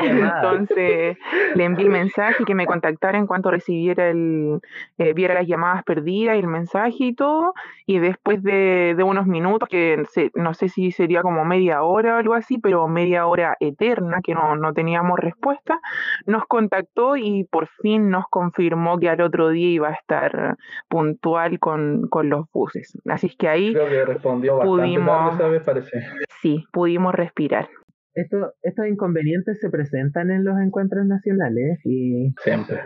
Entonces 0.00 1.18
le 1.54 1.64
envié 1.64 1.84
el 1.84 1.90
mensaje 1.92 2.44
que 2.44 2.54
me 2.54 2.66
contactara 2.66 3.18
en 3.18 3.26
cuanto 3.26 3.50
recibiera 3.50 4.08
el, 4.08 4.58
eh, 4.98 5.12
viera 5.12 5.34
las 5.34 5.46
llamadas 5.46 5.84
perdidas 5.84 6.36
y 6.36 6.38
el 6.40 6.46
mensaje 6.46 6.96
y 6.98 7.14
todo. 7.14 7.52
Y 7.86 7.98
después 7.98 8.42
de, 8.42 8.94
de 8.96 9.02
unos 9.02 9.26
minutos, 9.26 9.68
que 9.68 10.02
se- 10.10 10.30
no 10.34 10.54
sé 10.54 10.68
si 10.70 10.92
sería 10.92 11.20
como 11.22 11.44
media 11.44 11.82
hora 11.82 12.14
o 12.14 12.18
algo 12.18 12.34
así, 12.34 12.58
pero 12.58 12.88
media 12.88 13.26
hora 13.26 13.56
eterna, 13.60 14.20
que 14.22 14.34
no, 14.34 14.56
no 14.56 14.72
teníamos 14.72 15.18
respuesta, 15.18 15.78
nos 16.26 16.46
contactó 16.46 17.16
y 17.16 17.44
por 17.44 17.66
fin 17.82 18.08
nos 18.08 18.24
confirmó 18.30 18.98
que 18.98 19.08
al 19.10 19.20
otro 19.20 19.50
día 19.50 19.68
iba 19.68 19.88
a 19.88 19.92
estar 19.92 20.56
puntual 20.88 21.58
con, 21.58 22.08
con 22.08 22.28
los 22.30 22.50
buses. 22.52 22.96
Así 23.08 23.26
es 23.26 23.36
que 23.36 23.48
ahí 23.48 23.74
respondió 24.22 24.56
bastante 24.56 24.82
Pudimos- 24.82 25.06
tarde 25.06 25.34
esa 25.36 25.48
vez, 25.48 25.62
parece. 25.64 26.02
sí, 26.40 26.64
pudimos 26.72 27.14
respirar. 27.14 27.68
esto, 28.14 28.52
estos 28.62 28.86
inconvenientes 28.86 29.58
se 29.60 29.70
presentan 29.70 30.30
en 30.30 30.44
los 30.44 30.58
encuentros 30.60 31.06
nacionales 31.06 31.80
y, 31.84 32.32
Siempre. 32.42 32.80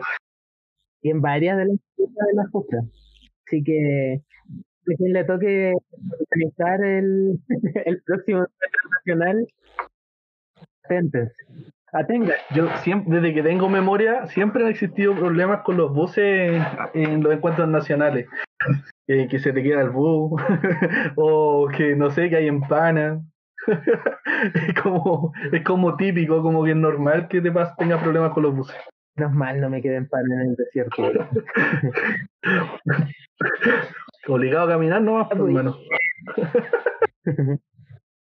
y 1.02 1.10
en 1.10 1.20
varias 1.20 1.56
de 1.58 1.64
las 1.66 1.76
de 1.98 2.34
las 2.34 2.50
cosas. 2.50 2.84
Así 3.46 3.62
que 3.64 4.20
a 4.52 4.96
quien 4.96 5.12
le 5.12 5.24
toque 5.24 5.72
organizar 6.20 6.84
el, 6.84 7.38
el 7.86 8.02
próximo 8.02 8.38
encuentro 8.38 8.90
nacional, 8.98 9.46
aténtense. 10.84 11.34
Atenga. 11.92 12.34
Yo 12.54 12.68
siempre, 12.82 13.20
desde 13.20 13.34
que 13.34 13.42
tengo 13.42 13.68
memoria, 13.68 14.26
siempre 14.26 14.62
han 14.64 14.70
existido 14.70 15.14
problemas 15.14 15.62
con 15.62 15.76
los 15.76 15.92
buses 15.94 16.62
en 16.94 17.22
los 17.22 17.32
encuentros 17.32 17.68
nacionales. 17.68 18.26
Que 19.06 19.38
se 19.38 19.52
te 19.52 19.62
queda 19.62 19.82
el 19.82 19.90
bus, 19.90 20.42
o 21.16 21.68
que 21.68 21.94
no 21.94 22.10
sé, 22.10 22.28
que 22.28 22.36
hay 22.36 22.48
empana. 22.48 23.22
es, 23.66 24.82
como, 24.82 25.32
es 25.52 25.64
como 25.64 25.96
típico, 25.96 26.42
como 26.42 26.64
que 26.64 26.70
es 26.70 26.76
normal 26.76 27.28
que 27.28 27.40
te 27.40 27.50
pas, 27.50 27.74
tengas 27.76 28.02
problemas 28.02 28.32
con 28.32 28.42
los 28.42 28.54
buses. 28.54 28.76
Menos 29.16 29.32
mal 29.32 29.60
no 29.60 29.70
me 29.70 29.80
quedé 29.80 29.96
en 29.96 30.08
pan 30.08 30.24
en 30.30 30.50
el 30.50 30.56
desierto. 30.56 31.02
Obligado 34.28 34.66
a 34.66 34.72
caminar, 34.72 35.00
no, 35.00 35.26
por 35.28 35.50
menos. 35.50 35.78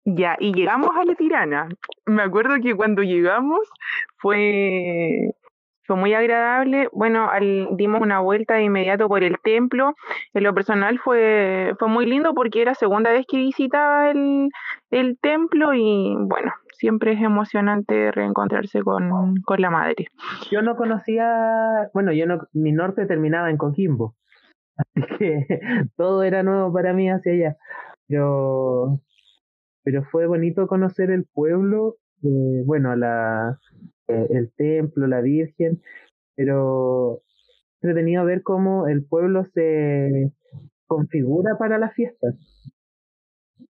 Ya, 0.05 0.37
y 0.41 0.53
llegamos 0.53 0.91
a 0.97 1.05
la 1.05 1.15
tirana. 1.15 1.69
Me 2.07 2.23
acuerdo 2.23 2.57
que 2.61 2.75
cuando 2.75 3.03
llegamos 3.03 3.61
fue, 4.17 5.33
fue 5.91 5.97
muy 5.97 6.15
agradable. 6.15 6.89
Bueno, 6.93 7.29
al, 7.29 7.71
dimos 7.73 8.01
una 8.01 8.21
vuelta 8.21 8.55
de 8.55 8.63
inmediato 8.63 9.09
por 9.09 9.25
el 9.25 9.39
templo. 9.43 9.97
En 10.33 10.45
lo 10.45 10.55
personal 10.55 11.01
fue, 11.01 11.75
fue 11.81 11.89
muy 11.89 12.07
lindo 12.07 12.33
porque 12.33 12.63
era 12.63 12.75
segunda 12.77 13.11
vez 13.11 13.27
que 13.27 13.39
visitaba 13.39 14.09
el, 14.13 14.51
el 14.93 15.19
templo 15.19 15.75
y 15.75 16.15
bueno, 16.17 16.53
siempre 16.75 17.15
es 17.15 17.21
emocionante 17.21 18.13
reencontrarse 18.13 18.83
con, 18.83 19.43
con 19.45 19.61
la 19.61 19.71
madre. 19.71 20.07
Yo 20.53 20.63
no 20.63 20.77
conocía, 20.77 21.91
bueno, 21.93 22.13
yo 22.13 22.25
no, 22.25 22.39
mi 22.53 22.71
norte 22.71 23.07
terminaba 23.07 23.51
en 23.51 23.57
Coquimbo, 23.57 24.15
así 24.77 25.03
que 25.19 25.45
todo 25.97 26.23
era 26.23 26.45
nuevo 26.45 26.73
para 26.73 26.93
mí 26.93 27.11
hacia 27.11 27.33
allá. 27.33 27.57
Pero, 28.07 29.01
pero 29.83 30.05
fue 30.05 30.29
bonito 30.29 30.69
conocer 30.69 31.11
el 31.11 31.25
pueblo, 31.25 31.97
eh, 32.23 32.63
bueno, 32.65 32.95
la, 32.95 33.59
el 34.11 34.53
templo, 34.57 35.07
la 35.07 35.21
Virgen, 35.21 35.81
pero 36.37 37.23
entretenido 37.83 38.25
ver 38.25 38.43
cómo 38.43 38.87
el 38.89 39.05
pueblo 39.05 39.45
se 39.55 40.33
configura 40.87 41.57
para 41.59 41.79
las 41.79 41.95
fiestas. 41.95 42.35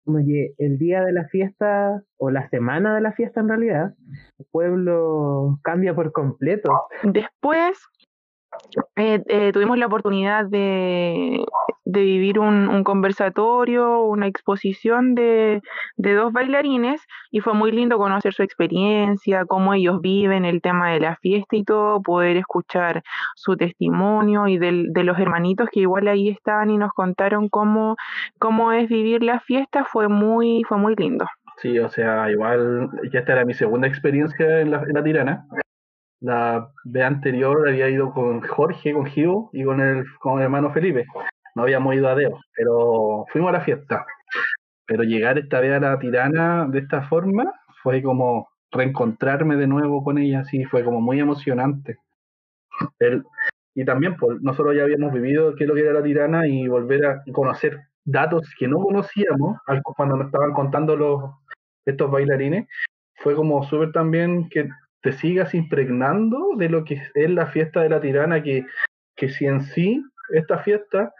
Como 0.04 0.18
que 0.18 0.54
el 0.58 0.78
día 0.78 1.02
de 1.02 1.12
la 1.12 1.26
fiesta, 1.28 2.02
o 2.16 2.30
la 2.30 2.48
semana 2.50 2.94
de 2.94 3.00
la 3.00 3.12
fiesta 3.12 3.40
en 3.40 3.48
realidad, 3.48 3.94
el 4.38 4.46
pueblo 4.52 5.58
cambia 5.62 5.94
por 5.94 6.12
completo. 6.12 6.70
Después 7.02 7.76
eh, 8.96 9.22
eh, 9.28 9.50
tuvimos 9.52 9.78
la 9.78 9.86
oportunidad 9.86 10.46
de, 10.46 11.44
de 11.84 12.00
vivir 12.00 12.38
un, 12.38 12.82
conversatorio, 12.84 14.02
una 14.02 14.26
exposición 14.26 15.14
de, 15.14 15.62
de, 15.96 16.14
dos 16.14 16.32
bailarines 16.32 17.00
y 17.30 17.40
fue 17.40 17.54
muy 17.54 17.72
lindo 17.72 17.98
conocer 17.98 18.34
su 18.34 18.42
experiencia, 18.42 19.44
cómo 19.44 19.74
ellos 19.74 20.00
viven 20.00 20.44
el 20.44 20.60
tema 20.60 20.90
de 20.90 21.00
la 21.00 21.16
fiesta 21.16 21.56
y 21.56 21.64
todo, 21.64 22.02
poder 22.02 22.36
escuchar 22.36 23.02
su 23.34 23.56
testimonio 23.56 24.48
y 24.48 24.58
del, 24.58 24.92
de 24.92 25.04
los 25.04 25.18
hermanitos 25.18 25.68
que 25.70 25.80
igual 25.80 26.08
ahí 26.08 26.28
estaban 26.28 26.70
y 26.70 26.78
nos 26.78 26.92
contaron 26.92 27.48
cómo, 27.48 27.96
cómo 28.38 28.72
es 28.72 28.88
vivir 28.88 29.22
la 29.22 29.40
fiesta, 29.40 29.84
fue 29.84 30.08
muy, 30.08 30.64
fue 30.64 30.78
muy 30.78 30.94
lindo. 30.96 31.26
Sí, 31.58 31.78
o 31.78 31.88
sea, 31.88 32.30
igual 32.30 32.90
ya 33.10 33.20
esta 33.20 33.32
era 33.32 33.44
mi 33.44 33.54
segunda 33.54 33.88
experiencia 33.88 34.60
en 34.60 34.70
la, 34.70 34.82
en 34.82 34.92
la 34.92 35.02
tirana. 35.02 35.46
La 36.20 36.70
vez 36.84 37.04
anterior 37.04 37.68
había 37.68 37.88
ido 37.88 38.12
con 38.12 38.40
Jorge, 38.40 38.92
con 38.92 39.06
Gio 39.06 39.50
y 39.52 39.64
con 39.64 39.80
el, 39.80 40.04
con 40.18 40.38
el 40.38 40.44
hermano 40.44 40.72
Felipe. 40.72 41.06
No 41.54 41.62
habíamos 41.62 41.94
ido 41.94 42.08
a 42.08 42.14
Deo, 42.14 42.40
pero 42.54 43.24
fuimos 43.32 43.50
a 43.50 43.58
la 43.58 43.60
fiesta. 43.60 44.06
Pero 44.86 45.02
llegar 45.02 45.38
esta 45.38 45.60
vez 45.60 45.72
a 45.72 45.80
la 45.80 45.98
tirana 45.98 46.66
de 46.66 46.80
esta 46.80 47.02
forma 47.08 47.52
fue 47.82 48.02
como 48.02 48.48
reencontrarme 48.70 49.56
de 49.56 49.66
nuevo 49.66 50.02
con 50.02 50.18
ella, 50.18 50.44
sí, 50.44 50.64
fue 50.64 50.84
como 50.84 51.00
muy 51.00 51.20
emocionante. 51.20 51.98
El, 52.98 53.24
y 53.74 53.84
también 53.84 54.16
pues, 54.16 54.40
nosotros 54.40 54.74
ya 54.74 54.82
habíamos 54.82 55.12
vivido 55.12 55.54
qué 55.54 55.64
es 55.64 55.68
lo 55.68 55.74
que 55.74 55.82
era 55.82 55.92
la 55.92 56.02
tirana 56.02 56.46
y 56.46 56.66
volver 56.66 57.06
a 57.06 57.22
conocer 57.32 57.78
datos 58.04 58.42
que 58.58 58.68
no 58.68 58.78
conocíamos 58.78 59.58
cuando 59.96 60.16
nos 60.16 60.26
estaban 60.26 60.52
contando 60.52 60.96
los, 60.96 61.22
estos 61.84 62.10
bailarines. 62.10 62.66
Fue 63.16 63.34
como 63.34 63.62
súper 63.64 63.92
también 63.92 64.48
que 64.48 64.68
te 65.06 65.12
sigas 65.12 65.54
impregnando 65.54 66.56
de 66.56 66.68
lo 66.68 66.82
que 66.82 67.00
es 67.14 67.30
la 67.30 67.46
fiesta 67.46 67.80
de 67.80 67.90
la 67.90 68.00
tirana, 68.00 68.42
que, 68.42 68.66
que 69.14 69.28
si 69.28 69.46
en 69.46 69.62
sí 69.62 70.02
esta 70.30 70.58
fiesta 70.58 71.14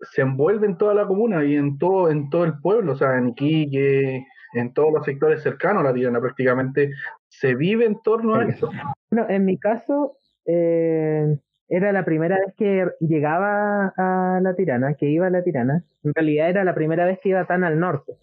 se 0.00 0.22
envuelve 0.22 0.66
en 0.66 0.78
toda 0.78 0.94
la 0.94 1.06
comuna 1.06 1.44
y 1.44 1.54
en 1.54 1.76
todo, 1.76 2.10
en 2.10 2.30
todo 2.30 2.46
el 2.46 2.58
pueblo, 2.60 2.92
o 2.92 2.96
sea, 2.96 3.18
en 3.18 3.28
Iquique, 3.28 4.24
en 4.54 4.72
todos 4.72 4.90
los 4.94 5.04
sectores 5.04 5.42
cercanos 5.42 5.82
a 5.82 5.88
la 5.88 5.92
tirana, 5.92 6.18
prácticamente 6.18 6.92
se 7.28 7.54
vive 7.54 7.84
en 7.84 8.00
torno 8.00 8.36
a 8.36 8.44
eso. 8.46 8.70
Bueno, 9.10 9.28
en 9.28 9.44
mi 9.44 9.58
caso, 9.58 10.16
eh, 10.46 11.36
era 11.68 11.92
la 11.92 12.06
primera 12.06 12.38
vez 12.38 12.54
que 12.56 12.86
llegaba 13.00 13.92
a 13.98 14.40
la 14.40 14.54
tirana, 14.54 14.94
que 14.94 15.10
iba 15.10 15.26
a 15.26 15.30
la 15.30 15.42
tirana. 15.42 15.84
En 16.04 16.14
realidad 16.14 16.48
era 16.48 16.64
la 16.64 16.74
primera 16.74 17.04
vez 17.04 17.18
que 17.22 17.28
iba 17.28 17.44
tan 17.44 17.64
al 17.64 17.78
norte. 17.78 18.14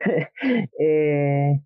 eh, 0.80 1.60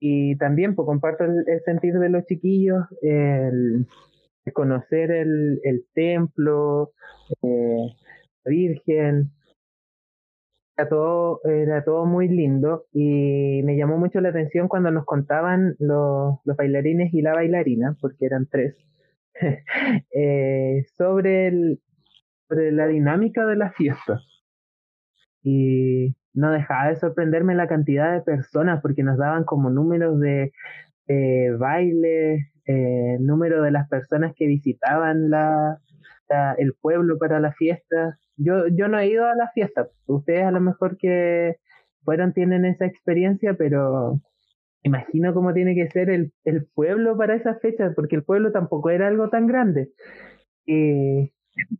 y 0.00 0.36
también 0.36 0.74
pues, 0.74 0.86
comparto 0.86 1.24
el, 1.24 1.44
el, 1.46 1.62
sentir 1.64 1.94
de 1.94 2.08
los 2.08 2.24
chiquillos, 2.26 2.84
el, 3.02 3.86
conocer 4.52 5.10
el, 5.10 5.60
el 5.64 5.84
templo, 5.94 6.92
eh, 7.42 7.88
la 8.44 8.50
Virgen, 8.50 9.30
era 10.76 10.88
todo, 10.88 11.40
era 11.44 11.84
todo 11.84 12.04
muy 12.04 12.28
lindo 12.28 12.84
y 12.92 13.62
me 13.64 13.76
llamó 13.76 13.96
mucho 13.96 14.20
la 14.20 14.28
atención 14.28 14.68
cuando 14.68 14.90
nos 14.90 15.06
contaban 15.06 15.74
los, 15.78 16.38
los 16.44 16.56
bailarines 16.56 17.14
y 17.14 17.22
la 17.22 17.34
bailarina, 17.34 17.96
porque 18.00 18.26
eran 18.26 18.46
tres, 18.46 18.76
eh, 20.14 20.84
sobre, 20.96 21.78
sobre 22.48 22.72
la 22.72 22.86
dinámica 22.88 23.46
de 23.46 23.56
la 23.56 23.70
fiesta. 23.72 24.20
Y 25.42 26.14
no 26.36 26.52
dejaba 26.52 26.88
de 26.88 26.96
sorprenderme 26.96 27.54
la 27.54 27.66
cantidad 27.66 28.12
de 28.12 28.20
personas 28.20 28.80
porque 28.82 29.02
nos 29.02 29.18
daban 29.18 29.44
como 29.44 29.70
números 29.70 30.20
de 30.20 30.52
eh, 31.08 31.50
baile, 31.58 32.52
eh, 32.66 33.16
número 33.20 33.62
de 33.62 33.70
las 33.70 33.88
personas 33.88 34.34
que 34.36 34.46
visitaban 34.46 35.30
la, 35.30 35.78
el 36.58 36.74
pueblo 36.74 37.18
para 37.18 37.40
la 37.40 37.52
fiesta. 37.52 38.18
Yo, 38.36 38.68
yo 38.68 38.86
no 38.88 38.98
he 38.98 39.08
ido 39.08 39.26
a 39.26 39.34
la 39.34 39.50
fiesta, 39.52 39.88
ustedes 40.06 40.44
a 40.44 40.50
lo 40.50 40.60
mejor 40.60 40.98
que 40.98 41.56
fueron 42.04 42.34
tienen 42.34 42.66
esa 42.66 42.84
experiencia, 42.84 43.54
pero 43.54 44.20
imagino 44.82 45.32
cómo 45.32 45.54
tiene 45.54 45.74
que 45.74 45.88
ser 45.88 46.10
el, 46.10 46.32
el 46.44 46.66
pueblo 46.66 47.16
para 47.16 47.34
esas 47.34 47.60
fechas, 47.60 47.94
porque 47.96 48.16
el 48.16 48.24
pueblo 48.24 48.52
tampoco 48.52 48.90
era 48.90 49.08
algo 49.08 49.30
tan 49.30 49.46
grande. 49.46 49.90
Y 50.66 51.32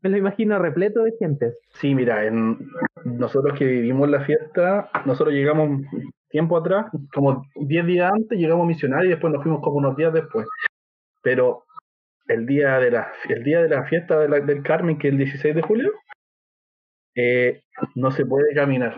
me 0.02 0.10
lo 0.10 0.16
imagino 0.16 0.58
repleto 0.58 1.02
de 1.04 1.12
gente. 1.18 1.54
Sí, 1.74 1.94
mira, 1.94 2.24
en, 2.24 2.58
nosotros 3.04 3.58
que 3.58 3.64
vivimos 3.64 4.08
la 4.08 4.24
fiesta, 4.24 4.90
nosotros 5.04 5.34
llegamos 5.34 5.82
tiempo 6.28 6.56
atrás, 6.56 6.86
como 7.14 7.46
10 7.54 7.86
días 7.86 8.12
antes, 8.12 8.38
llegamos 8.38 8.64
a 8.64 8.68
misionar 8.68 9.04
y 9.04 9.10
después 9.10 9.32
nos 9.32 9.42
fuimos 9.42 9.60
como 9.62 9.76
unos 9.76 9.96
días 9.96 10.12
después. 10.12 10.46
Pero 11.22 11.64
el 12.28 12.46
día 12.46 12.78
de 12.78 12.90
la, 12.90 13.12
el 13.28 13.44
día 13.44 13.62
de 13.62 13.68
la 13.68 13.84
fiesta 13.84 14.18
de 14.18 14.28
la, 14.28 14.40
del 14.40 14.62
Carmen, 14.62 14.98
que 14.98 15.08
es 15.08 15.12
el 15.12 15.18
16 15.18 15.54
de 15.54 15.62
julio, 15.62 15.92
eh, 17.14 17.62
no 17.94 18.10
se 18.10 18.26
puede 18.26 18.54
caminar. 18.54 18.96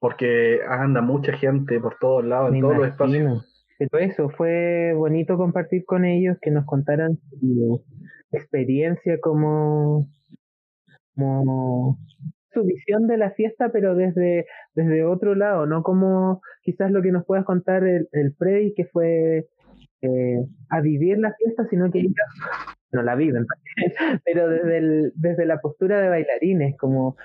Porque 0.00 0.60
anda 0.68 1.00
mucha 1.00 1.32
gente 1.32 1.80
por 1.80 1.96
todos 1.98 2.24
lados, 2.24 2.50
Me 2.50 2.58
en 2.58 2.62
todos 2.62 2.76
los 2.76 2.88
espacios. 2.88 3.66
Pero 3.78 4.04
eso, 4.04 4.28
fue 4.30 4.92
bonito 4.94 5.36
compartir 5.36 5.84
con 5.84 6.04
ellos, 6.04 6.36
que 6.40 6.50
nos 6.50 6.64
contaran 6.66 7.16
su 7.40 7.84
experiencia 8.32 9.18
como, 9.20 10.08
como 11.14 11.98
su 12.52 12.64
visión 12.64 13.06
de 13.06 13.18
la 13.18 13.30
fiesta, 13.32 13.70
pero 13.72 13.94
desde, 13.94 14.46
desde 14.74 15.04
otro 15.04 15.34
lado, 15.34 15.66
no 15.66 15.82
como 15.82 16.40
quizás 16.62 16.90
lo 16.90 17.02
que 17.02 17.12
nos 17.12 17.24
puedas 17.24 17.44
contar 17.44 17.84
el, 17.84 18.08
el 18.12 18.34
Freddy, 18.34 18.74
que 18.74 18.86
fue 18.86 19.46
eh, 20.02 20.38
a 20.70 20.80
vivir 20.80 21.18
la 21.18 21.34
fiesta, 21.34 21.66
sino 21.70 21.90
que 21.90 22.00
ellos 22.00 22.12
no 22.92 23.02
la 23.02 23.14
viven, 23.16 23.46
pero 24.24 24.48
desde, 24.48 24.78
el, 24.78 25.12
desde 25.16 25.46
la 25.46 25.60
postura 25.60 26.00
de 26.00 26.08
bailarines, 26.08 26.76
como 26.78 27.16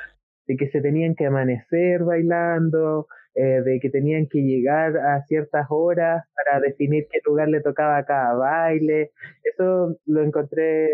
de 0.47 0.57
que 0.57 0.69
se 0.69 0.81
tenían 0.81 1.15
que 1.15 1.27
amanecer 1.27 2.03
bailando, 2.03 3.07
eh, 3.36 3.62
de 3.63 3.80
que 3.80 3.89
tenían 3.89 4.28
que 4.30 4.39
llegar 4.39 4.98
a 4.98 5.24
ciertas 5.24 5.67
horas 5.69 6.24
para 6.36 6.60
definir 6.60 7.08
qué 7.12 7.19
lugar 7.26 7.50
le 7.50 7.62
tocaba 7.62 7.98
a 7.98 8.06
cada 8.06 8.36
baile. 8.36 9.12
Eso 9.43 9.98
lo 10.06 10.24
encontré 10.24 10.89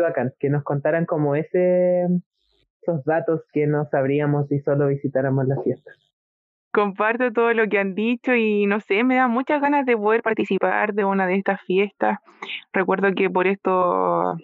bacán, 0.00 0.32
que 0.38 0.50
nos 0.50 0.62
contaran 0.62 1.06
como 1.06 1.36
ese 1.36 2.06
esos 2.82 3.04
datos 3.04 3.42
que 3.52 3.66
no 3.66 3.84
sabríamos 3.86 4.48
si 4.48 4.60
solo 4.60 4.88
visitáramos 4.88 5.46
la 5.48 5.60
fiesta. 5.62 5.90
comparto 6.72 7.32
todo 7.32 7.52
lo 7.54 7.66
que 7.68 7.78
han 7.78 7.94
dicho 7.94 8.34
y 8.34 8.66
no 8.66 8.80
sé, 8.80 9.02
me 9.02 9.16
da 9.16 9.28
muchas 9.28 9.60
ganas 9.60 9.86
de 9.86 9.96
poder 9.96 10.22
participar 10.22 10.92
de 10.92 11.04
una 11.04 11.26
de 11.26 11.36
estas 11.36 11.60
fiestas. 11.62 12.18
Recuerdo 12.72 13.12
que 13.14 13.30
por 13.30 13.46
estos 13.46 14.36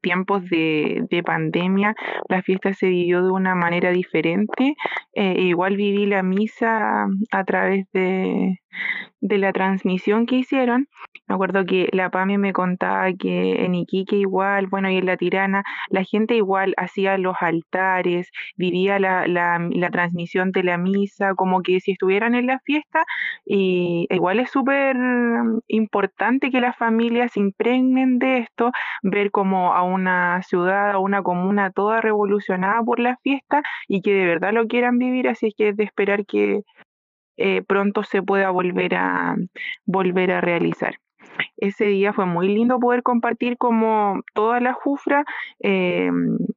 tiempos 0.00 0.44
de, 0.48 1.04
de, 1.10 1.22
pandemia 1.22 1.94
la 2.28 2.42
fiesta 2.42 2.74
se 2.74 2.86
vivió 2.86 3.22
de 3.24 3.30
una 3.30 3.54
manera 3.54 3.90
diferente. 3.90 4.76
Eh, 5.14 5.36
igual 5.40 5.76
viví 5.76 6.06
la 6.06 6.22
misa 6.22 7.06
a 7.30 7.44
través 7.44 7.86
de, 7.92 8.60
de 9.20 9.38
la 9.38 9.52
transmisión 9.52 10.26
que 10.26 10.36
hicieron. 10.36 10.88
Me 11.26 11.34
acuerdo 11.34 11.64
que 11.64 11.88
la 11.92 12.10
PAME 12.10 12.36
me 12.36 12.52
contaba 12.52 13.12
que 13.14 13.64
en 13.64 13.74
Iquique 13.74 14.16
igual, 14.16 14.66
bueno, 14.66 14.90
y 14.90 14.98
en 14.98 15.06
La 15.06 15.16
Tirana, 15.16 15.62
la 15.88 16.04
gente 16.04 16.34
igual 16.36 16.74
hacía 16.76 17.16
los 17.16 17.36
altares, 17.40 18.30
vivía 18.56 18.98
la, 18.98 19.26
la, 19.26 19.58
la 19.70 19.90
transmisión 19.90 20.52
de 20.52 20.62
la 20.62 20.76
misa, 20.76 21.34
como 21.34 21.62
que 21.62 21.80
si 21.80 21.92
estuvieran 21.92 22.34
en 22.34 22.46
la 22.46 22.58
fiesta. 22.60 23.04
Y 23.46 24.06
igual 24.10 24.40
es 24.40 24.50
súper 24.50 24.96
importante 25.68 26.50
que 26.50 26.60
las 26.60 26.76
familias 26.76 27.32
se 27.32 27.40
impregnen 27.40 28.18
de 28.18 28.38
esto, 28.38 28.70
ver 29.02 29.30
como 29.30 29.72
a 29.74 29.82
una 29.82 30.42
ciudad, 30.42 30.90
a 30.92 30.98
una 30.98 31.22
comuna 31.22 31.70
toda 31.70 32.00
revolucionada 32.00 32.82
por 32.82 33.00
la 33.00 33.16
fiesta 33.22 33.62
y 33.88 34.02
que 34.02 34.12
de 34.12 34.26
verdad 34.26 34.52
lo 34.52 34.66
quieran 34.66 34.98
vivir, 34.98 35.28
así 35.28 35.46
es 35.48 35.54
que 35.56 35.70
es 35.70 35.76
de 35.76 35.84
esperar 35.84 36.26
que 36.26 36.62
eh, 37.36 37.62
pronto 37.66 38.02
se 38.02 38.22
pueda 38.22 38.50
volver 38.50 38.94
a, 38.94 39.36
volver 39.86 40.32
a 40.32 40.40
realizar 40.40 40.96
ese 41.56 41.86
día 41.86 42.12
fue 42.12 42.26
muy 42.26 42.48
lindo 42.48 42.78
poder 42.78 43.02
compartir 43.02 43.56
como 43.58 44.20
toda 44.34 44.60
la 44.60 44.72
jufra 44.72 45.24
eh, 45.60 46.10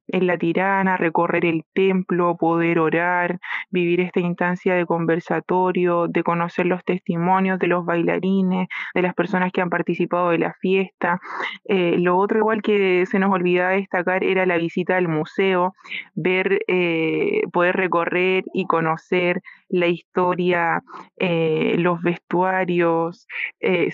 en 0.08 0.26
la 0.26 0.38
tirana, 0.38 0.96
recorrer 0.96 1.44
el 1.44 1.64
templo, 1.72 2.36
poder 2.36 2.78
orar, 2.78 3.40
vivir 3.70 4.00
esta 4.00 4.20
instancia 4.20 4.74
de 4.74 4.86
conversatorio, 4.86 6.08
de 6.08 6.22
conocer 6.22 6.66
los 6.66 6.84
testimonios 6.84 7.58
de 7.58 7.66
los 7.68 7.84
bailarines, 7.84 8.68
de 8.94 9.02
las 9.02 9.14
personas 9.14 9.52
que 9.52 9.60
han 9.60 9.70
participado 9.70 10.30
de 10.30 10.38
la 10.38 10.54
fiesta. 10.54 11.20
Eh, 11.64 11.96
lo 11.98 12.16
otro 12.16 12.38
igual 12.38 12.62
que 12.62 13.04
se 13.06 13.18
nos 13.18 13.32
olvidaba 13.32 13.70
destacar 13.70 14.24
era 14.24 14.46
la 14.46 14.56
visita 14.56 14.96
al 14.96 15.08
museo, 15.08 15.74
ver, 16.14 16.60
eh, 16.68 17.42
poder 17.52 17.76
recorrer 17.76 18.44
y 18.52 18.66
conocer 18.66 19.42
la 19.68 19.86
historia, 19.86 20.82
los 21.18 22.02
vestuarios, 22.02 23.26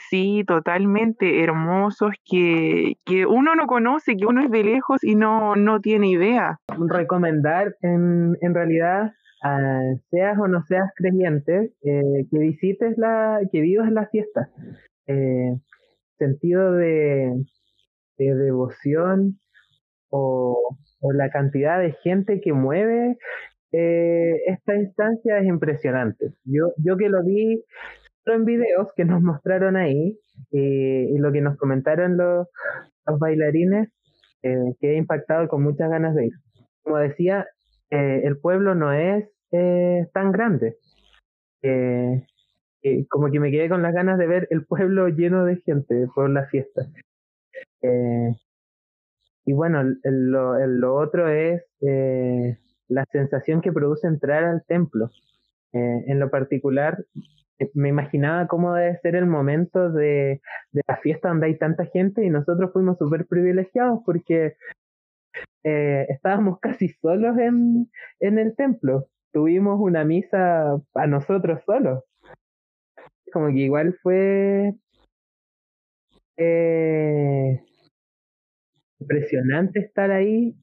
sí, 0.09 0.45
totalmente 0.47 1.43
hermosos 1.43 2.15
que, 2.25 2.97
uno 3.29 3.55
no 3.55 3.67
conoce, 3.67 4.17
que 4.17 4.27
uno 4.27 4.43
es 4.43 4.51
de 4.51 4.65
lejos 4.65 5.03
y 5.03 5.15
no, 5.15 5.57
no 5.57 5.81
tiene 5.81 6.11
idea. 6.11 6.61
Recomendar 6.89 7.77
en, 7.83 8.37
en 8.41 8.55
realidad, 8.55 9.13
seas 10.11 10.39
o 10.39 10.49
no 10.49 10.63
seas 10.63 10.91
creyente, 10.97 11.73
eh, 11.83 12.27
que 12.31 12.39
visites 12.39 12.97
la, 12.97 13.41
que 13.53 13.61
vivas 13.61 13.91
la 13.93 14.07
fiesta. 14.07 14.49
Eh, 15.07 15.55
sentido 16.19 16.73
de, 16.73 17.45
de 18.17 18.35
devoción 18.35 19.39
o, 20.09 20.77
o, 21.01 21.13
la 21.13 21.31
cantidad 21.31 21.79
de 21.79 21.93
gente 22.03 22.41
que 22.41 22.53
mueve 22.53 23.19
eh, 23.77 24.37
esta 24.47 24.77
instancia 24.77 25.39
es 25.39 25.47
impresionante. 25.47 26.33
Yo, 26.45 26.73
yo 26.77 26.97
que 26.97 27.09
lo 27.09 27.25
vi 27.25 27.65
en 28.27 28.45
videos 28.45 28.89
que 28.95 29.05
nos 29.05 29.21
mostraron 29.21 29.77
ahí 29.77 30.17
eh, 30.53 31.09
y 31.11 31.19
lo 31.19 31.33
que 31.33 31.41
nos 31.41 31.57
comentaron 31.57 32.17
los, 32.17 32.47
bailarines, 33.19 33.89
eh, 34.43 34.75
quedé 34.81 34.97
impactado 34.97 35.49
con 35.49 35.63
muchas 35.65 35.91
ganas 35.91 36.15
de 36.15 36.27
ir. 36.27 36.33
Como 36.83 36.99
decía, 36.99 37.49
eh, 37.91 38.23
el 38.25 38.39
pueblo 38.39 38.77
no 38.77 38.93
es 38.93 39.29
tan 40.13 40.31
grande. 40.31 40.77
como 43.11 43.31
que 43.31 43.41
me 43.41 43.51
quedé 43.51 43.69
con 43.69 43.83
las 43.83 43.95
ganas 43.95 44.19
de 44.19 44.27
ver 44.27 44.47
el 44.51 44.65
pueblo 44.67 45.09
lleno 45.09 45.45
de 45.45 45.57
gente 45.63 46.07
por 46.15 46.31
la 46.31 46.47
fiesta. 46.47 46.83
y 49.47 49.53
bueno, 49.53 49.83
lo, 50.05 50.67
lo, 50.67 50.95
otro 50.95 51.29
es 51.29 51.63
la 52.89 53.05
sensación 53.13 53.61
que 53.61 53.73
produce 53.73 54.07
entrar 54.07 54.45
al 54.45 54.65
templo. 54.65 55.11
en 55.73 56.21
lo 56.21 56.31
particular, 56.31 57.05
eh, 57.59 57.71
me 57.75 57.89
imaginaba 57.89 58.47
cómo 58.49 58.75
debe 58.75 58.99
ser 59.01 59.17
el 59.17 59.27
momento 59.27 59.91
de, 59.91 60.41
la 60.87 60.97
fiesta 60.99 61.29
donde 61.29 61.47
hay 61.47 61.59
tanta 61.59 61.87
gente 61.87 62.25
y 62.25 62.31
nosotros 62.31 62.73
fuimos 62.73 62.99
súper 62.99 63.27
privilegiados 63.27 64.01
porque 64.05 64.57
eh, 65.65 66.07
estábamos 66.09 66.59
casi 66.61 66.89
solos 66.89 67.39
en, 67.39 67.91
en 68.21 68.39
el 68.39 68.55
templo. 68.57 69.09
Tuvimos 69.33 69.81
una 69.81 70.05
misa 70.05 70.81
a 70.95 71.07
nosotros 71.07 71.61
solos. 71.67 72.05
Como 73.33 73.49
que 73.49 73.61
igual 73.61 73.99
fue 74.03 74.75
eh, 76.37 77.61
impresionante 79.01 79.81
estar 79.81 80.11
ahí 80.11 80.57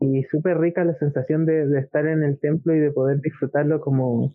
y 0.00 0.22
súper 0.24 0.58
rica 0.58 0.84
la 0.84 0.94
sensación 0.94 1.44
de, 1.44 1.78
estar 1.78 2.06
en 2.06 2.22
el 2.22 2.38
templo 2.38 2.74
y 2.74 2.78
de 2.78 2.92
poder 2.92 3.20
disfrutarlo 3.20 3.80
como, 3.80 4.32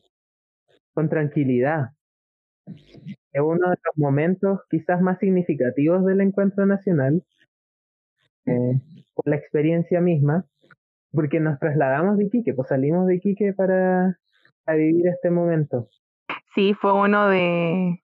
con 0.94 1.10
tranquilidad. 1.10 1.92
Es 2.66 3.42
uno 3.42 3.70
de 3.70 3.78
los 3.84 3.98
momentos 3.98 4.62
quizás 4.70 5.02
más 5.02 5.20
significativos 5.20 6.06
del 6.06 6.22
encuentro 6.22 6.66
nacional, 6.66 7.24
eh, 8.46 8.82
por 9.14 9.28
la 9.28 9.36
experiencia 9.36 10.02
misma, 10.02 10.46
porque 11.12 11.40
nos 11.40 11.60
trasladamos 11.60 12.18
de 12.18 12.26
Iquique, 12.26 12.54
pues 12.54 12.68
salimos 12.68 13.08
de 13.08 13.16
Iquique 13.16 13.54
para 13.54 14.18
vivir 14.68 15.08
este 15.08 15.30
momento. 15.30 15.88
Sí, 16.56 16.74
fue 16.74 16.94
uno 16.94 17.30
de, 17.30 18.04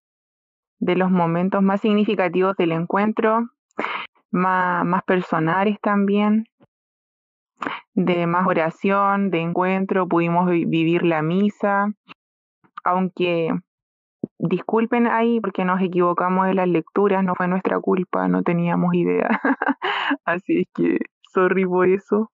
de 0.80 0.95
los 0.95 1.12
momentos 1.12 1.62
más 1.62 1.82
significativos 1.82 2.56
del 2.58 2.72
encuentro, 2.72 3.50
más, 4.32 4.86
más 4.86 5.04
personales 5.04 5.78
también, 5.82 6.45
de 7.99 8.27
más 8.27 8.47
oración, 8.47 9.29
de 9.29 9.41
encuentro, 9.41 10.07
pudimos 10.07 10.49
vivir 10.49 11.03
la 11.03 11.21
misa, 11.21 11.91
aunque 12.85 13.51
disculpen 14.38 15.05
ahí 15.07 15.41
porque 15.41 15.65
nos 15.65 15.81
equivocamos 15.81 16.47
de 16.47 16.53
las 16.53 16.69
lecturas, 16.69 17.25
no 17.25 17.35
fue 17.35 17.49
nuestra 17.49 17.77
culpa, 17.79 18.29
no 18.29 18.41
teníamos 18.41 18.93
idea. 18.93 19.27
Así 20.25 20.62
es 20.62 20.67
que, 20.73 20.97
sorry 21.33 21.65
por 21.65 21.89
eso. 21.89 22.31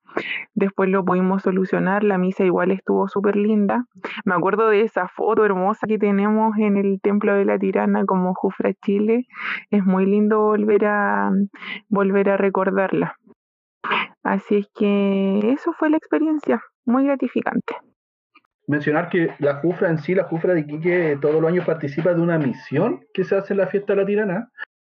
Después 0.55 0.89
lo 0.89 1.05
pudimos 1.05 1.43
solucionar, 1.43 2.05
la 2.05 2.17
misa 2.17 2.43
igual 2.45 2.71
estuvo 2.71 3.07
súper 3.07 3.37
linda. 3.37 3.85
Me 4.25 4.35
acuerdo 4.35 4.71
de 4.71 4.81
esa 4.81 5.09
foto 5.09 5.45
hermosa 5.45 5.87
que 5.87 5.99
tenemos 5.99 6.57
en 6.57 6.79
el 6.79 7.01
Templo 7.03 7.35
de 7.35 7.45
la 7.45 7.59
Tirana 7.59 8.07
como 8.07 8.35
Jufra 8.35 8.73
Chile. 8.83 9.27
Es 9.71 9.85
muy 9.85 10.07
lindo 10.07 10.41
volver 10.41 10.87
a, 10.87 11.31
volver 11.91 12.31
a 12.31 12.39
recordarla. 12.39 13.17
Así 14.23 14.57
es 14.57 14.67
que 14.75 15.53
eso 15.53 15.73
fue 15.73 15.91
la 15.91 15.97
experiencia, 15.97 16.63
muy 16.85 17.05
gratificante 17.05 17.75
mencionar 18.71 19.09
que 19.09 19.35
la 19.41 19.57
Jufra 19.57 19.91
en 19.91 19.99
sí, 19.99 20.15
la 20.15 20.25
Jufra 20.25 20.55
de 20.55 20.61
Iquique, 20.61 21.19
todos 21.21 21.43
los 21.43 21.51
años 21.51 21.67
participa 21.67 22.15
de 22.15 22.21
una 22.21 22.39
misión 22.39 23.05
que 23.13 23.25
se 23.25 23.35
hace 23.35 23.53
en 23.53 23.59
la 23.59 23.67
fiesta 23.67 23.95
de 23.95 24.01
la 24.01 24.07
tirana. 24.07 24.49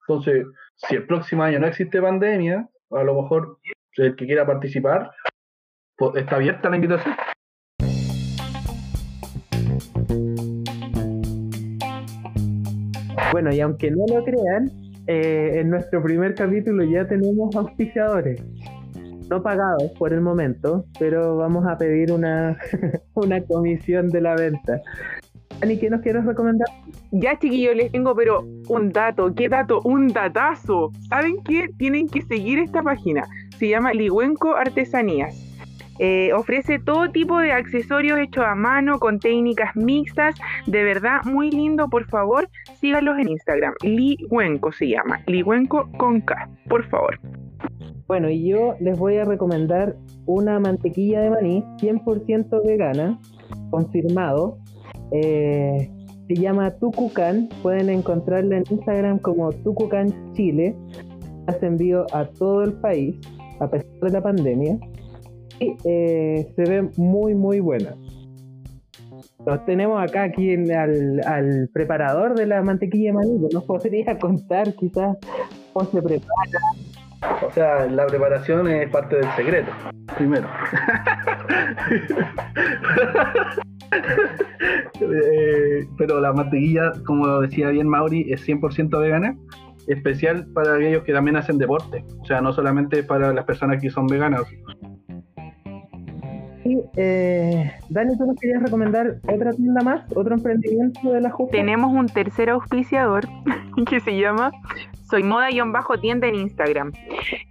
Entonces, 0.07 0.45
si 0.75 0.95
el 0.95 1.05
próximo 1.05 1.43
año 1.43 1.59
no 1.59 1.67
existe 1.67 2.01
pandemia, 2.01 2.69
a 2.91 3.03
lo 3.03 3.21
mejor 3.21 3.59
el 3.97 4.15
que 4.15 4.25
quiera 4.25 4.45
participar, 4.45 5.11
pues, 5.97 6.15
está 6.15 6.37
abierta 6.37 6.69
la 6.69 6.75
invitación. 6.77 7.15
Bueno, 13.33 13.53
y 13.53 13.59
aunque 13.59 13.91
no 13.91 14.05
lo 14.07 14.23
crean, 14.23 14.71
eh, 15.07 15.59
en 15.59 15.69
nuestro 15.69 16.01
primer 16.01 16.33
capítulo 16.33 16.83
ya 16.85 17.05
tenemos 17.05 17.53
auspiciadores 17.57 18.41
no 19.29 19.41
pagados 19.41 19.91
por 19.97 20.13
el 20.13 20.21
momento, 20.21 20.85
pero 20.99 21.37
vamos 21.37 21.65
a 21.67 21.77
pedir 21.77 22.11
una, 22.11 22.57
una 23.13 23.41
comisión 23.41 24.09
de 24.09 24.21
la 24.21 24.35
venta. 24.35 24.81
Ani, 25.61 25.77
¿qué 25.77 25.89
nos 25.89 26.01
quieres 26.01 26.25
recomendar? 26.25 26.67
Ya, 27.11 27.37
chiquillos, 27.39 27.75
les 27.75 27.91
tengo, 27.91 28.13
pero 28.15 28.45
un 28.67 28.91
dato, 28.91 29.33
¿qué 29.33 29.47
dato? 29.47 29.79
Un 29.83 30.09
datazo. 30.09 30.91
¿Saben 31.09 31.37
qué? 31.45 31.69
Tienen 31.77 32.09
que 32.09 32.21
seguir 32.23 32.59
esta 32.59 32.83
página. 32.83 33.23
Se 33.57 33.69
llama 33.69 33.93
Ligüenco 33.93 34.55
Artesanías. 34.55 35.41
Eh, 35.97 36.33
ofrece 36.33 36.79
todo 36.79 37.09
tipo 37.09 37.39
de 37.39 37.53
accesorios 37.53 38.19
hechos 38.19 38.43
a 38.45 38.53
mano 38.53 38.99
con 38.99 39.19
técnicas 39.19 39.73
mixtas. 39.75 40.35
De 40.67 40.83
verdad, 40.83 41.21
muy 41.23 41.51
lindo. 41.51 41.87
Por 41.87 42.05
favor, 42.05 42.49
síganlos 42.81 43.17
en 43.17 43.29
Instagram. 43.29 43.73
Ligüenco 43.81 44.73
se 44.73 44.89
llama. 44.89 45.21
Ligüenco 45.25 45.89
con 45.97 46.19
K. 46.19 46.49
Por 46.67 46.83
favor. 46.89 47.17
Bueno, 48.07 48.29
y 48.29 48.47
yo 48.47 48.75
les 48.79 48.97
voy 48.99 49.17
a 49.17 49.25
recomendar 49.25 49.95
una 50.27 50.59
mantequilla 50.59 51.21
de 51.21 51.29
maní 51.31 51.63
100% 51.81 52.63
vegana, 52.63 53.19
confirmado. 53.71 54.59
Eh, 55.11 55.89
se 56.27 56.35
llama 56.35 56.71
Tucucan. 56.77 57.49
Pueden 57.63 57.89
encontrarla 57.89 58.57
en 58.57 58.63
Instagram 58.69 59.19
como 59.19 59.51
Tucucan 59.51 60.33
Chile. 60.33 60.75
Hace 61.47 61.65
envío 61.65 62.05
a 62.13 62.25
todo 62.25 62.63
el 62.63 62.73
país, 62.73 63.15
a 63.59 63.69
pesar 63.69 63.99
de 64.01 64.09
la 64.11 64.21
pandemia. 64.21 64.77
Y 65.59 65.75
eh, 65.85 66.47
se 66.55 66.63
ve 66.63 66.89
muy, 66.97 67.33
muy 67.33 67.59
buena. 67.59 67.95
Lo 69.45 69.59
tenemos 69.61 70.01
acá 70.01 70.23
aquí 70.23 70.53
al, 70.53 71.21
al, 71.25 71.69
preparador 71.71 72.35
de 72.35 72.47
la 72.47 72.61
mantequilla 72.61 73.09
de 73.09 73.13
maní. 73.13 73.47
¿Nos 73.51 73.63
podría 73.63 74.17
contar 74.19 74.73
quizás 74.73 75.17
cómo 75.73 75.89
se 75.89 76.01
prepara? 76.01 76.59
O 77.41 77.51
sea, 77.51 77.85
la 77.85 78.05
preparación 78.07 78.67
es 78.67 78.89
parte 78.89 79.17
del 79.17 79.29
secreto, 79.35 79.71
primero. 80.17 80.47
Eh, 84.99 85.87
pero 85.97 86.19
la 86.19 86.33
mantequilla, 86.33 86.91
como 87.05 87.41
decía 87.41 87.69
bien 87.69 87.87
Mauri, 87.87 88.31
es 88.31 88.47
100% 88.47 88.99
vegana, 88.99 89.37
especial 89.87 90.47
para 90.53 90.75
aquellos 90.75 91.03
que 91.03 91.13
también 91.13 91.37
hacen 91.37 91.57
deporte, 91.57 92.03
o 92.19 92.25
sea, 92.25 92.41
no 92.41 92.51
solamente 92.53 93.03
para 93.03 93.33
las 93.33 93.45
personas 93.45 93.81
que 93.81 93.89
son 93.89 94.07
veganas. 94.07 94.43
Y, 96.63 96.79
eh, 96.97 97.71
Dani, 97.89 98.17
¿tú 98.17 98.25
nos 98.25 98.35
querías 98.37 98.63
recomendar 98.63 99.17
otra 99.31 99.51
tienda 99.51 99.83
más, 99.83 100.11
otro 100.15 100.33
emprendimiento 100.33 101.11
de 101.11 101.21
la 101.21 101.29
Justa? 101.29 101.55
Tenemos 101.55 101.93
un 101.93 102.07
tercer 102.07 102.49
auspiciador 102.49 103.27
que 103.87 103.99
se 103.99 104.17
llama 104.17 104.51
soy 105.09 105.23
moda-tienda 105.23 106.27
en 106.27 106.35
Instagram. 106.35 106.91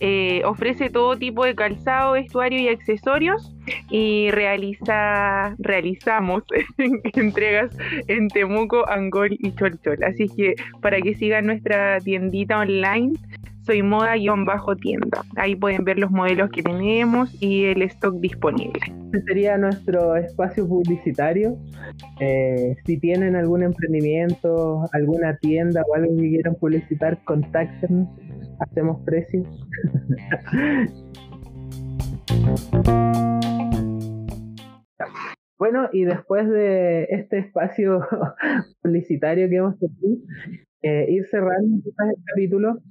Eh, 0.00 0.42
ofrece 0.44 0.90
todo 0.90 1.16
tipo 1.16 1.44
de 1.44 1.54
calzado, 1.54 2.12
vestuario 2.12 2.60
y 2.60 2.68
accesorios 2.68 3.54
y 3.90 4.30
realiza, 4.30 5.54
realizamos 5.58 6.42
entregas 7.14 7.76
en 8.08 8.28
Temuco, 8.28 8.88
Angol 8.88 9.36
y 9.38 9.54
Cholchol. 9.54 10.02
Así 10.04 10.28
que 10.28 10.54
para 10.80 11.00
que 11.00 11.14
sigan 11.14 11.46
nuestra 11.46 12.00
tiendita 12.00 12.58
online, 12.58 13.14
soy 13.64 13.82
moda-tienda. 13.82 15.22
Ahí 15.36 15.56
pueden 15.56 15.84
ver 15.84 15.98
los 15.98 16.10
modelos 16.10 16.50
que 16.50 16.62
tenemos 16.62 17.34
y 17.42 17.64
el 17.64 17.82
stock 17.82 18.16
disponible. 18.20 18.80
Este 19.06 19.22
sería 19.22 19.56
nuestro 19.58 20.16
espacio 20.16 20.66
publicitario. 20.68 21.56
Eh, 22.20 22.76
si 22.84 22.98
tienen 22.98 23.36
algún 23.36 23.62
emprendimiento, 23.62 24.88
alguna 24.92 25.36
tienda 25.38 25.82
o 25.88 25.94
algo 25.94 26.16
que 26.16 26.28
quieran 26.30 26.54
publicitar, 26.56 27.22
contáctenos. 27.24 28.08
Hacemos 28.60 29.00
precios. 29.04 29.46
Bueno, 35.56 35.88
y 35.92 36.04
después 36.04 36.46
de 36.50 37.04
este 37.04 37.38
espacio 37.38 38.00
publicitario 38.82 39.48
que 39.48 39.56
hemos 39.56 39.78
tenido, 39.78 40.18
eh, 40.82 41.06
ir 41.08 41.26
cerrando 41.28 41.82
el 41.86 42.14
capítulo, 42.26 42.82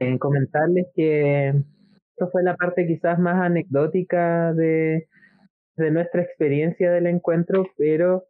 en 0.00 0.18
comentarles 0.18 0.88
que 0.94 1.48
esto 1.48 2.30
fue 2.32 2.42
la 2.42 2.56
parte 2.56 2.86
quizás 2.86 3.18
más 3.18 3.40
anecdótica 3.40 4.52
de, 4.52 5.08
de 5.76 5.90
nuestra 5.90 6.22
experiencia 6.22 6.90
del 6.90 7.06
encuentro, 7.06 7.66
pero 7.76 8.24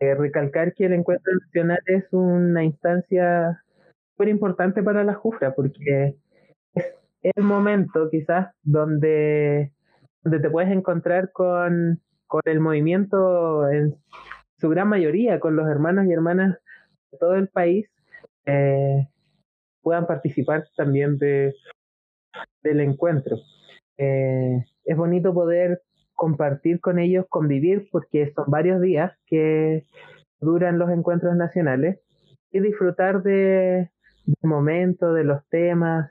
eh, 0.00 0.14
recalcar 0.14 0.74
que 0.74 0.86
el 0.86 0.92
encuentro 0.92 1.32
nacional 1.34 1.80
es 1.86 2.04
una 2.12 2.64
instancia 2.64 3.62
súper 4.10 4.28
importante 4.28 4.82
para 4.82 5.04
la 5.04 5.14
Jufra, 5.14 5.54
porque 5.54 6.16
es 6.74 6.84
el 7.22 7.44
momento 7.44 8.10
quizás 8.10 8.52
donde, 8.62 9.72
donde 10.22 10.40
te 10.40 10.50
puedes 10.50 10.70
encontrar 10.70 11.32
con, 11.32 12.00
con 12.26 12.42
el 12.44 12.60
movimiento 12.60 13.68
en 13.70 13.96
su 14.58 14.68
gran 14.68 14.88
mayoría, 14.88 15.40
con 15.40 15.56
los 15.56 15.68
hermanos 15.68 16.06
y 16.06 16.12
hermanas 16.12 16.58
de 17.10 17.18
todo 17.18 17.34
el 17.34 17.48
país, 17.48 17.88
eh, 18.46 19.08
puedan 19.84 20.08
participar 20.08 20.66
también 20.76 21.18
de, 21.18 21.54
del 22.64 22.80
encuentro. 22.80 23.36
Eh, 23.98 24.64
es 24.84 24.96
bonito 24.96 25.32
poder 25.32 25.82
compartir 26.14 26.80
con 26.80 26.98
ellos, 26.98 27.26
convivir, 27.28 27.88
porque 27.92 28.32
son 28.34 28.46
varios 28.48 28.80
días 28.80 29.12
que 29.26 29.84
duran 30.40 30.78
los 30.78 30.90
encuentros 30.90 31.36
nacionales 31.36 32.00
y 32.50 32.60
disfrutar 32.60 33.22
de, 33.22 33.90
del 34.26 34.50
momento, 34.50 35.12
de 35.12 35.24
los 35.24 35.46
temas, 35.48 36.10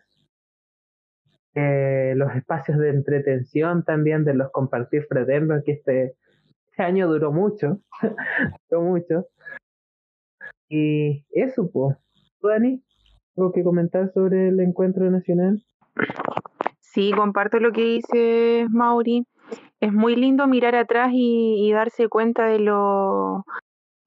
los 1.56 2.36
espacios 2.36 2.78
de 2.80 2.90
entretención 2.90 3.84
también, 3.84 4.24
de 4.24 4.34
los 4.34 4.52
compartir 4.52 5.06
fraternos, 5.06 5.64
que 5.64 5.74
este, 5.74 6.16
este 6.68 6.84
año 6.84 7.08
duró 7.08 7.32
mucho, 7.32 7.80
duró 8.70 8.82
mucho. 8.82 9.28
Y 10.70 11.26
eso, 11.32 11.70
pues, 11.72 11.96
Dani? 12.42 12.84
¿Algo 13.36 13.52
que 13.52 13.64
comentar 13.64 14.12
sobre 14.14 14.50
el 14.50 14.60
encuentro 14.60 15.10
nacional? 15.10 15.64
Sí, 16.80 17.12
comparto 17.12 17.60
lo 17.60 17.72
que 17.72 17.82
dice 17.82 18.68
Mauri. 18.70 19.26
Es 19.80 19.92
muy 19.92 20.16
lindo 20.16 20.48
mirar 20.48 20.76
atrás 20.76 21.10
y, 21.12 21.68
y 21.68 21.72
darse 21.72 22.08
cuenta 22.08 22.46
de 22.46 22.60
lo, 22.60 23.44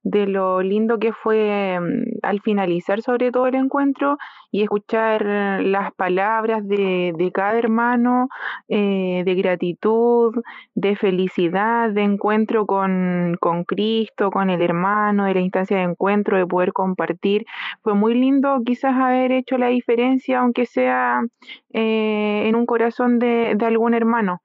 de 0.08 0.26
lo 0.28 0.62
lindo 0.62 1.00
que 1.00 1.12
fue 1.12 1.78
mm, 1.80 2.18
al 2.22 2.40
finalizar 2.40 3.02
sobre 3.02 3.32
todo 3.32 3.48
el 3.48 3.56
encuentro 3.56 4.18
y 4.52 4.62
escuchar 4.62 5.24
las 5.24 5.92
palabras 5.94 6.66
de, 6.66 7.12
de 7.18 7.32
cada 7.32 7.58
hermano, 7.58 8.28
eh, 8.68 9.22
de 9.24 9.34
gratitud, 9.34 10.32
de 10.76 10.94
felicidad, 10.94 11.90
de 11.90 12.02
encuentro 12.04 12.66
con, 12.66 13.36
con, 13.40 13.64
Cristo, 13.64 14.30
con 14.30 14.48
el 14.48 14.62
hermano, 14.62 15.24
de 15.24 15.34
la 15.34 15.40
instancia 15.40 15.78
de 15.78 15.82
encuentro, 15.82 16.38
de 16.38 16.46
poder 16.46 16.72
compartir. 16.72 17.44
Fue 17.82 17.94
muy 17.94 18.14
lindo 18.14 18.60
quizás 18.64 18.94
haber 18.94 19.32
hecho 19.32 19.58
la 19.58 19.68
diferencia, 19.68 20.38
aunque 20.38 20.66
sea 20.66 21.20
eh, 21.72 22.44
en 22.46 22.54
un 22.54 22.64
corazón 22.64 23.18
de, 23.18 23.54
de 23.56 23.66
algún 23.66 23.92
hermano. 23.92 24.40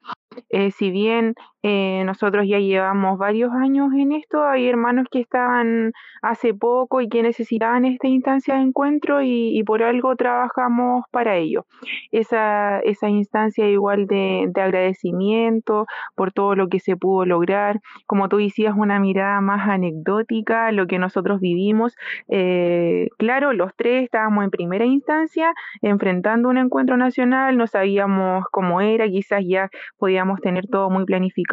Eh, 0.50 0.71
si 0.71 0.91
bien 0.91 1.36
eh, 1.63 2.04
nosotros 2.06 2.45
ya 2.47 2.60
llevamos 2.60 3.17
varios 3.17 3.52
años 3.54 3.93
en 3.93 4.12
esto, 4.13 4.43
hay 4.43 4.67
hermanos 4.67 5.08
que 5.12 5.19
estaban 5.19 5.93
hace 6.21 6.54
poco 6.54 7.02
y 7.02 7.10
que 7.10 7.24
necesitaban 7.24 7.86
esta 7.86 8.08
instancia 8.08 8.56
de 8.56 8.62
encuentro 8.62 9.21
y, 9.21 9.62
por 9.65 9.84
algo 9.84 10.15
trabajamos 10.15 11.06
para 11.12 11.38
ello. 11.38 11.65
Esa, 12.12 12.80
esa 12.80 13.10
instancia 13.10 13.67
igual 13.67 14.08
de, 14.08 14.52
agradecimiento 14.56 15.88
por 16.15 16.32
todo 16.32 16.56
lo 16.56 16.67
que 16.67 16.80
se 16.80 16.95
pudo 16.97 17.26
lograr, 17.26 17.80
como 18.06 18.30
tú 18.30 18.38
decías, 18.38 18.76
una 18.78 19.00
mirada 19.00 19.41
más 19.41 19.67
anecdótica, 19.67 20.71
lo 20.71 20.88
que 20.88 21.00
nosotros 21.00 21.39
vivimos. 21.39 21.95
Eh, 22.28 23.10
claro, 23.17 23.54
los 23.54 23.71
tres 23.76 24.04
estábamos 24.04 24.43
en 24.43 24.52
primera 24.52 24.86
instancia 24.86 25.54
enfrentando 25.82 26.50
un 26.50 26.58
encuentro 26.58 26.97
nacional, 26.97 27.58
no 27.58 27.67
sabíamos 27.67 28.45
cómo 28.52 28.82
era, 28.82 29.08
quizás 29.08 29.43
ya 29.45 29.69
podíamos 29.97 30.41
tener 30.41 30.67
todo 30.67 30.89
muy 30.89 31.06
planificado, 31.06 31.51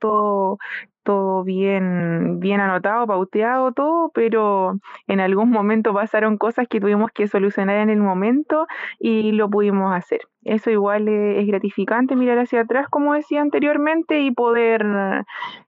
todo, 0.00 0.58
todo 1.02 1.42
bien, 1.42 2.38
bien 2.38 2.60
anotado, 2.60 3.06
pauteado, 3.06 3.72
todo, 3.72 4.10
pero 4.12 4.78
en 5.06 5.20
algún 5.20 5.50
momento 5.50 5.94
pasaron 5.94 6.36
cosas 6.36 6.68
que 6.68 6.80
tuvimos 6.80 7.10
que 7.12 7.28
solucionar 7.28 7.78
en 7.78 7.88
el 7.88 7.98
momento 7.98 8.66
y 8.98 9.32
lo 9.32 9.48
pudimos 9.48 9.94
hacer. 9.96 10.20
Eso 10.44 10.70
igual 10.70 11.08
es, 11.08 11.46
gratificante 11.46 12.14
mirar 12.14 12.38
hacia 12.38 12.60
atrás, 12.60 12.88
como 12.90 13.14
decía 13.14 13.40
anteriormente, 13.40 14.20
y 14.20 14.32
poder 14.32 14.84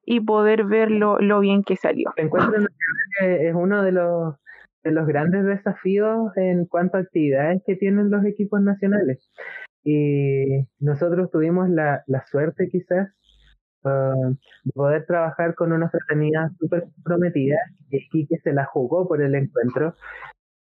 y 0.05 0.21
poder 0.21 0.65
ver 0.65 0.91
lo, 0.91 1.41
bien 1.41 1.63
que 1.63 1.77
salió. 1.77 2.13
Encuentro 2.17 2.67
es 3.21 3.55
uno 3.55 3.83
de 3.83 3.93
los 3.93 4.35
de 4.83 4.93
los 4.93 5.07
grandes 5.07 5.45
desafíos 5.45 6.35
en 6.37 6.65
cuanto 6.65 6.97
a 6.97 7.01
actividades 7.01 7.63
que 7.67 7.77
tienen 7.77 8.11
los 8.11 8.25
equipos 8.25 8.61
nacionales. 8.63 9.31
Y 9.85 10.67
nosotros 10.79 11.31
tuvimos 11.31 11.69
la, 11.71 12.03
la 12.07 12.25
suerte 12.27 12.69
quizás 12.71 13.09
uh, 13.85 14.37
de 14.65 14.73
poder 14.73 15.07
trabajar 15.07 15.55
con 15.55 15.73
una 15.73 15.89
fraternidad 15.91 16.51
súper 16.59 16.85
comprometida, 16.95 17.57
y 17.91 18.27
que 18.27 18.39
se 18.39 18.53
la 18.53 18.65
jugó 18.65 19.07
por 19.09 19.21
el 19.23 19.35
encuentro. 19.35 19.95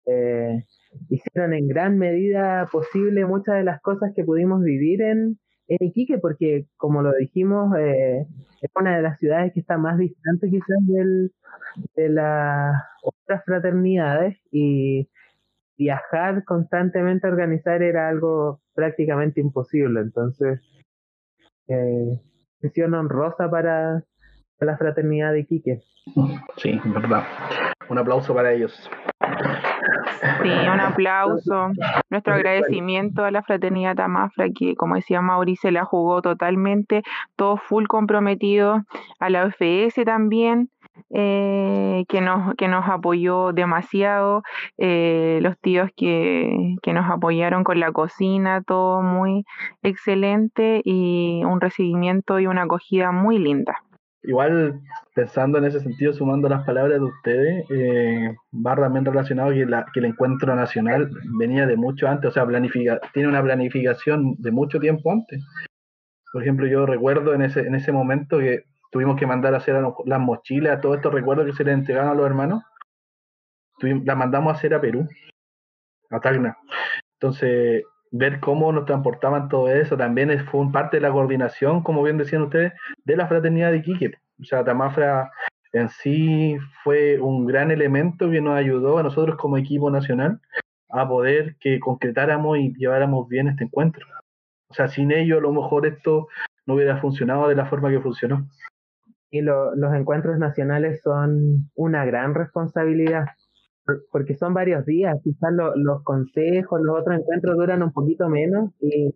Eh, 0.05 0.63
hicieron 1.09 1.53
en 1.53 1.67
gran 1.67 1.97
medida 1.97 2.67
posible 2.71 3.25
muchas 3.25 3.55
de 3.55 3.63
las 3.63 3.81
cosas 3.81 4.13
que 4.15 4.23
pudimos 4.23 4.63
vivir 4.63 5.01
en, 5.01 5.37
en 5.67 5.77
Iquique, 5.81 6.17
porque 6.17 6.65
como 6.77 7.01
lo 7.01 7.11
dijimos, 7.13 7.75
eh, 7.77 8.25
es 8.61 8.71
una 8.73 8.95
de 8.95 9.01
las 9.01 9.19
ciudades 9.19 9.51
que 9.53 9.59
está 9.59 9.77
más 9.77 9.97
distante 9.97 10.49
quizás 10.49 10.87
del, 10.87 11.33
de 11.95 12.09
las 12.09 12.81
otras 13.03 13.43
fraternidades 13.43 14.37
y 14.49 15.09
viajar 15.77 16.43
constantemente 16.45 17.27
a 17.27 17.31
organizar 17.31 17.83
era 17.83 18.07
algo 18.07 18.61
prácticamente 18.73 19.41
imposible. 19.41 19.99
Entonces, 19.99 20.61
eh, 21.67 22.19
honrosa 22.93 23.49
para 23.49 24.03
la 24.59 24.77
fraternidad 24.77 25.33
de 25.33 25.41
Iquique. 25.41 25.81
Sí, 26.57 26.79
verdad. 26.85 27.23
Un 27.89 27.97
aplauso 27.97 28.33
para 28.33 28.53
ellos. 28.53 28.89
Sí, 30.41 30.49
un 30.49 30.79
aplauso. 30.79 31.69
Nuestro 32.09 32.33
agradecimiento 32.33 33.23
a 33.23 33.31
la 33.31 33.43
fraternidad 33.43 33.95
Tamafra, 33.95 34.47
que 34.53 34.75
como 34.75 34.95
decía 34.95 35.21
Mauricio, 35.21 35.71
la 35.71 35.85
jugó 35.85 36.21
totalmente, 36.21 37.03
todo 37.35 37.57
full 37.57 37.85
comprometido, 37.87 38.83
a 39.19 39.29
la 39.29 39.45
OFS 39.45 40.03
también, 40.05 40.69
eh, 41.09 42.05
que, 42.07 42.21
nos, 42.21 42.55
que 42.55 42.67
nos 42.67 42.87
apoyó 42.87 43.53
demasiado, 43.53 44.43
eh, 44.77 45.39
los 45.41 45.57
tíos 45.59 45.89
que, 45.95 46.75
que 46.81 46.93
nos 46.93 47.09
apoyaron 47.09 47.63
con 47.63 47.79
la 47.79 47.91
cocina, 47.91 48.61
todo 48.61 49.01
muy 49.01 49.45
excelente 49.83 50.81
y 50.83 51.43
un 51.45 51.61
recibimiento 51.61 52.39
y 52.39 52.47
una 52.47 52.63
acogida 52.63 53.11
muy 53.11 53.37
linda. 53.37 53.75
igual 54.23 54.79
pensando 55.15 55.57
en 55.57 55.65
ese 55.65 55.79
sentido, 55.79 56.13
sumando 56.13 56.47
las 56.47 56.63
palabras 56.65 56.99
de 56.99 57.05
ustedes, 57.05 57.65
eh, 57.71 58.35
va 58.53 58.75
también 58.75 59.05
relacionado 59.05 59.49
que, 59.51 59.65
que 59.93 59.99
el 59.99 60.05
encuentro 60.05 60.55
nacional 60.55 61.09
venía 61.39 61.65
de 61.65 61.75
mucho 61.75 62.07
antes, 62.07 62.29
o 62.29 62.33
sea, 62.33 62.45
planifica, 62.45 62.99
tiene 63.13 63.29
una 63.29 63.41
planificación 63.41 64.35
de 64.37 64.51
mucho 64.51 64.79
tiempo 64.79 65.11
antes. 65.11 65.43
Por 66.31 66.43
ejemplo, 66.43 66.67
yo 66.67 66.85
recuerdo 66.85 67.33
en 67.33 67.41
ese, 67.41 67.61
en 67.61 67.73
ese 67.73 67.91
momento 67.91 68.37
que 68.37 68.65
tuvimos 68.97 69.19
que 69.19 69.27
mandar 69.27 69.53
a 69.53 69.57
hacer 69.57 69.75
las 70.05 70.19
mochilas, 70.19 70.81
todos 70.81 70.95
estos 70.95 71.13
recuerdos 71.13 71.45
que 71.45 71.53
se 71.53 71.63
les 71.63 71.75
entregaron 71.75 72.09
a 72.09 72.15
los 72.15 72.25
hermanos, 72.25 72.63
las 73.79 74.17
mandamos 74.17 74.51
a 74.51 74.57
hacer 74.57 74.73
a 74.73 74.81
Perú, 74.81 75.07
a 76.09 76.19
Tacna. 76.19 76.57
Entonces, 77.13 77.83
ver 78.09 78.39
cómo 78.39 78.71
nos 78.71 78.85
transportaban 78.85 79.49
todo 79.49 79.69
eso 79.69 79.95
también 79.95 80.43
fue 80.47 80.71
parte 80.71 80.97
de 80.97 81.01
la 81.01 81.11
coordinación, 81.11 81.83
como 81.83 82.01
bien 82.01 82.17
decían 82.17 82.41
ustedes, 82.41 82.73
de 83.05 83.15
la 83.15 83.27
fraternidad 83.27 83.71
de 83.71 83.77
Iquique. 83.77 84.13
O 84.41 84.45
sea, 84.45 84.65
Tamafra 84.65 85.29
en 85.73 85.89
sí 85.89 86.57
fue 86.83 87.19
un 87.19 87.45
gran 87.45 87.69
elemento 87.69 88.31
que 88.31 88.41
nos 88.41 88.55
ayudó 88.55 88.97
a 88.97 89.03
nosotros 89.03 89.37
como 89.37 89.59
equipo 89.59 89.91
nacional 89.91 90.41
a 90.89 91.07
poder 91.07 91.55
que 91.59 91.79
concretáramos 91.79 92.57
y 92.57 92.73
lleváramos 92.73 93.29
bien 93.29 93.47
este 93.47 93.65
encuentro. 93.65 94.07
O 94.69 94.73
sea, 94.73 94.87
sin 94.87 95.11
ello 95.11 95.37
a 95.37 95.41
lo 95.41 95.53
mejor 95.53 95.85
esto 95.85 96.29
no 96.65 96.73
hubiera 96.73 96.97
funcionado 96.97 97.47
de 97.47 97.55
la 97.55 97.67
forma 97.67 97.91
que 97.91 98.01
funcionó. 98.01 98.47
Y 99.29 99.41
los 99.41 99.93
encuentros 99.93 100.37
nacionales 100.37 101.01
son 101.01 101.69
una 101.75 102.05
gran 102.05 102.33
responsabilidad 102.33 103.25
porque 104.11 104.35
son 104.35 104.53
varios 104.53 104.85
días, 104.85 105.17
quizás 105.23 105.51
los 105.75 106.03
consejos, 106.03 106.81
los 106.81 106.99
otros 106.99 107.19
encuentros 107.19 107.55
duran 107.57 107.83
un 107.83 107.93
poquito 107.93 108.27
menos 108.29 108.71
y 108.81 109.15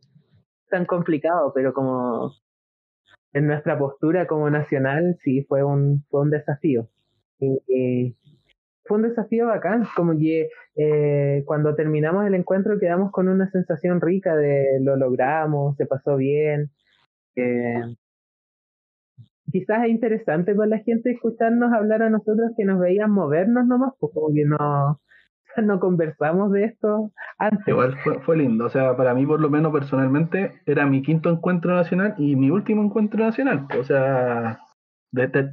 tan 0.70 0.86
complicado, 0.86 1.51
pero 1.53 1.74
como 1.74 2.32
en 3.34 3.47
nuestra 3.47 3.78
postura 3.78 4.28
como 4.28 4.49
nacional 4.49 5.18
sí 5.24 5.43
fue 5.43 5.64
un, 5.64 6.05
fue 6.09 6.22
un 6.22 6.30
desafío. 6.30 6.88
Y, 7.39 8.16
fue 8.84 8.97
un 8.97 9.03
desafío 9.03 9.47
bacán, 9.47 9.88
como 9.95 10.18
que 10.18 10.49
eh, 10.76 11.43
cuando 11.45 11.76
terminamos 11.76 12.26
el 12.26 12.36
encuentro 12.36 12.80
quedamos 12.80 13.12
con 13.12 13.30
una 13.30 13.49
sensación 13.49 14.01
rica 14.01 14.36
de 14.36 14.80
lo 14.82 14.97
logramos, 14.97 15.78
se 15.78 15.86
pasó 15.86 16.18
bien. 16.18 16.72
Eh, 17.36 17.82
quizás 19.51 19.83
es 19.83 19.89
interesante 19.89 20.55
para 20.55 20.69
la 20.69 20.79
gente 20.79 21.11
escucharnos 21.11 21.73
hablar 21.73 22.03
a 22.03 22.09
nosotros 22.09 22.51
que 22.57 22.65
nos 22.65 22.79
veían 22.79 23.11
movernos 23.11 23.65
nomás, 23.67 23.93
pues 23.99 24.13
como 24.13 24.33
que 24.33 24.45
no, 24.45 24.99
no 25.63 25.79
conversamos 25.79 26.51
de 26.51 26.65
esto 26.65 27.11
antes. 27.37 27.67
Igual 27.67 27.95
fue, 28.25 28.37
lindo, 28.37 28.65
o 28.65 28.69
sea, 28.69 28.95
para 28.95 29.13
mí 29.13 29.25
por 29.25 29.39
lo 29.39 29.49
menos 29.49 29.71
personalmente 29.71 30.61
era 30.65 30.85
mi 30.85 31.01
quinto 31.01 31.29
encuentro 31.29 31.73
nacional 31.73 32.15
y 32.17 32.35
mi 32.35 32.49
último 32.49 32.83
encuentro 32.83 33.23
nacional, 33.23 33.67
o 33.79 33.83
sea, 33.83 34.59
de, 35.11 35.27
de, 35.27 35.51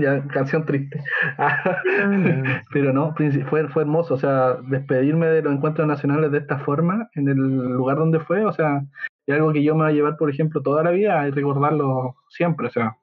ya 0.00 0.26
canción 0.28 0.64
triste. 0.64 1.00
Pero 2.72 2.92
no, 2.92 3.14
fue, 3.48 3.68
fue 3.68 3.82
hermoso, 3.82 4.14
o 4.14 4.18
sea, 4.18 4.54
despedirme 4.68 5.26
de 5.26 5.42
los 5.42 5.52
encuentros 5.52 5.86
nacionales 5.86 6.30
de 6.32 6.38
esta 6.38 6.58
forma, 6.58 7.08
en 7.14 7.28
el 7.28 7.36
lugar 7.36 7.98
donde 7.98 8.20
fue, 8.20 8.44
o 8.44 8.52
sea, 8.52 8.82
es 9.26 9.34
algo 9.34 9.52
que 9.52 9.62
yo 9.62 9.74
me 9.74 9.84
voy 9.84 9.92
a 9.92 9.94
llevar, 9.94 10.16
por 10.16 10.30
ejemplo, 10.30 10.62
toda 10.62 10.82
la 10.82 10.90
vida 10.90 11.26
y 11.28 11.30
recordarlo 11.30 12.16
siempre, 12.28 12.66
o 12.66 12.70
sea, 12.70 12.96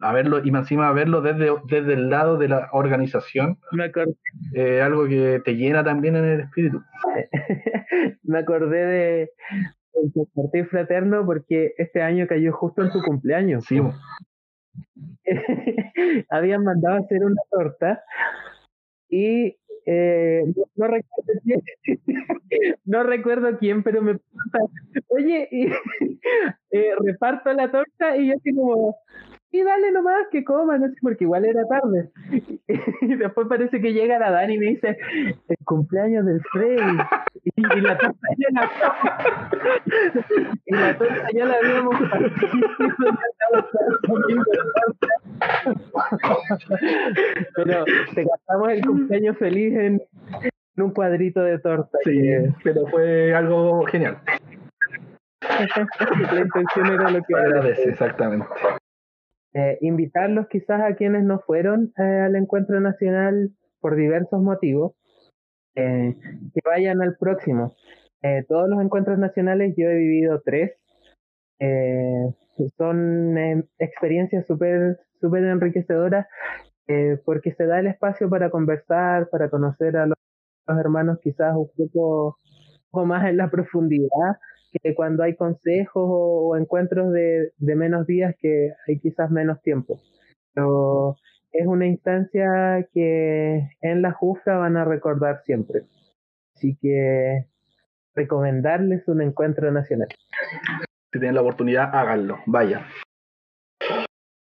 a 0.00 0.12
verlo 0.12 0.44
y 0.44 0.48
encima 0.48 0.88
a 0.88 0.92
verlo 0.92 1.22
desde, 1.22 1.50
desde 1.66 1.94
el 1.94 2.10
lado 2.10 2.36
de 2.36 2.48
la 2.48 2.68
organización. 2.72 3.58
Me 3.72 3.84
acordé. 3.84 4.14
Eh, 4.54 4.82
algo 4.82 5.06
que 5.06 5.40
te 5.44 5.56
llena 5.56 5.82
también 5.82 6.16
en 6.16 6.24
el 6.24 6.40
espíritu. 6.40 6.82
me 8.22 8.38
acordé 8.38 8.86
de, 8.86 9.30
de 9.94 10.12
compartir 10.12 10.66
fraterno 10.66 11.24
porque 11.24 11.72
este 11.78 12.02
año 12.02 12.26
cayó 12.26 12.52
justo 12.52 12.82
en 12.82 12.90
tu 12.90 13.02
cumpleaños. 13.02 13.64
Sí. 13.64 13.80
Habían 16.30 16.64
mandado 16.64 16.96
a 16.96 17.00
hacer 17.00 17.24
una 17.24 17.40
torta 17.50 18.02
y 19.08 19.56
eh, 19.86 20.42
no, 20.76 20.86
recuerdo 20.86 21.40
quién, 21.44 21.62
no 22.84 23.02
recuerdo 23.02 23.58
quién, 23.58 23.82
pero 23.82 24.02
me 24.02 24.18
oye, 25.08 25.48
eh, 26.70 26.90
reparto 26.98 27.52
la 27.52 27.70
torta 27.70 28.16
y 28.16 28.28
yo 28.28 28.34
así 28.36 28.54
como, 28.54 28.96
y 29.54 29.62
dale 29.62 29.92
nomás 29.92 30.26
que 30.32 30.42
coman, 30.42 30.80
no 30.80 30.88
sé, 30.88 30.96
porque 31.00 31.22
igual 31.22 31.44
era 31.44 31.64
tarde. 31.68 32.10
Y 33.02 33.14
después 33.14 33.46
parece 33.46 33.80
que 33.80 33.92
llega 33.92 34.18
la 34.18 34.30
Dani 34.30 34.54
y 34.54 34.58
me 34.58 34.66
dice, 34.66 34.98
el 35.48 35.56
cumpleaños 35.64 36.26
del 36.26 36.40
Freddy. 36.52 36.98
Y, 37.56 37.80
la 37.80 37.96
torta 37.96 38.28
ya 38.36 38.48
la 38.50 38.70
y 40.66 40.74
la 40.74 40.98
torta 40.98 41.28
ya 41.32 41.44
la 41.44 41.54
habíamos 41.54 41.94
Pero 47.54 47.84
te 48.14 48.24
gastamos 48.24 48.68
el 48.70 48.84
cumpleaños 48.84 49.38
feliz 49.38 49.76
en, 49.76 50.02
un 50.78 50.90
cuadrito 50.90 51.42
de 51.42 51.60
torta. 51.60 51.98
Sí, 52.02 52.18
pero 52.64 52.86
fue 52.88 53.32
algo 53.34 53.84
genial. 53.86 54.18
la 56.32 56.40
intención 56.40 56.86
era 56.86 57.10
lo 57.10 57.22
que 57.22 57.34
agradece, 57.36 57.90
exactamente. 57.90 58.46
Eh, 59.56 59.78
invitarlos 59.82 60.48
quizás 60.48 60.80
a 60.82 60.96
quienes 60.96 61.22
no 61.22 61.38
fueron 61.38 61.92
eh, 61.96 62.02
al 62.02 62.34
encuentro 62.34 62.80
nacional 62.80 63.52
por 63.80 63.94
diversos 63.94 64.42
motivos, 64.42 64.94
eh, 65.76 66.16
que 66.52 66.60
vayan 66.64 67.00
al 67.02 67.16
próximo. 67.16 67.72
todos 68.48 68.68
los 68.68 68.80
encuentros 68.82 69.18
nacionales, 69.18 69.74
yo 69.76 69.88
he 69.88 69.96
vivido 69.96 70.40
tres, 70.44 70.72
son 72.78 73.36
experiencias 73.78 74.46
súper 74.46 74.98
super 75.20 75.44
enriquecedoras 75.44 76.26
porque 77.24 77.52
se 77.52 77.66
da 77.66 77.80
el 77.80 77.86
espacio 77.86 78.28
para 78.30 78.50
conversar, 78.50 79.28
para 79.30 79.50
conocer 79.50 79.96
a 79.96 80.06
los, 80.06 80.16
hermanos 80.66 81.18
quizás 81.22 81.54
un 81.54 81.70
poco 81.76 83.06
más 83.06 83.26
en 83.26 83.36
la 83.36 83.50
profundidad 83.50 84.38
que 84.82 84.94
cuando 84.94 85.22
hay 85.22 85.34
consejos 85.34 86.04
o, 86.06 86.56
encuentros 86.56 87.12
de, 87.12 87.52
menos 87.58 88.06
días 88.06 88.34
que 88.38 88.72
hay 88.86 88.98
quizás 88.98 89.30
menos 89.30 89.60
tiempo. 89.62 90.00
Pero 90.52 91.16
es 91.52 91.66
una 91.66 91.86
instancia 91.86 92.86
que 92.92 93.68
en 93.80 94.02
la 94.02 94.12
justa 94.12 94.56
van 94.56 94.76
a 94.76 94.84
recordar 94.84 95.42
siempre. 95.44 95.82
Así 96.54 96.76
que 96.80 97.46
recomendarles 98.14 99.06
un 99.08 99.22
encuentro 99.22 99.70
nacional. 99.72 100.08
Si 101.12 101.18
tienen 101.18 101.34
la 101.34 101.42
oportunidad, 101.42 101.90
háganlo, 101.92 102.38
vaya. 102.46 102.86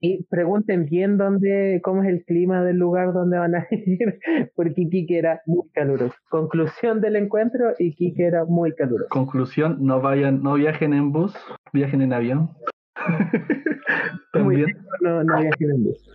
Y 0.06 0.22
pregunten 0.30 0.84
bien 0.84 1.18
dónde, 1.18 1.80
cómo 1.82 2.04
es 2.04 2.08
el 2.08 2.24
clima 2.24 2.62
del 2.62 2.76
lugar 2.76 3.12
donde 3.12 3.38
van 3.38 3.56
a 3.56 3.66
ir, 3.72 4.20
porque 4.54 4.82
Iquique 4.82 5.18
era 5.18 5.40
muy 5.46 5.68
caluroso. 5.72 6.14
Conclusión 6.28 7.00
del 7.00 7.16
encuentro, 7.16 7.72
Iquique 7.76 8.24
era 8.24 8.44
muy 8.44 8.72
caluroso. 8.76 9.08
Conclusión, 9.08 9.78
no 9.80 10.00
vayan, 10.00 10.44
no 10.44 10.54
viajen 10.54 10.94
en 10.94 11.10
bus, 11.10 11.34
viajen 11.72 12.02
en 12.02 12.12
avión. 12.12 12.50
También. 14.32 14.66
no, 15.00 15.24
no 15.24 15.40
viajen 15.40 15.70
en 15.72 15.84
bus. 15.84 16.08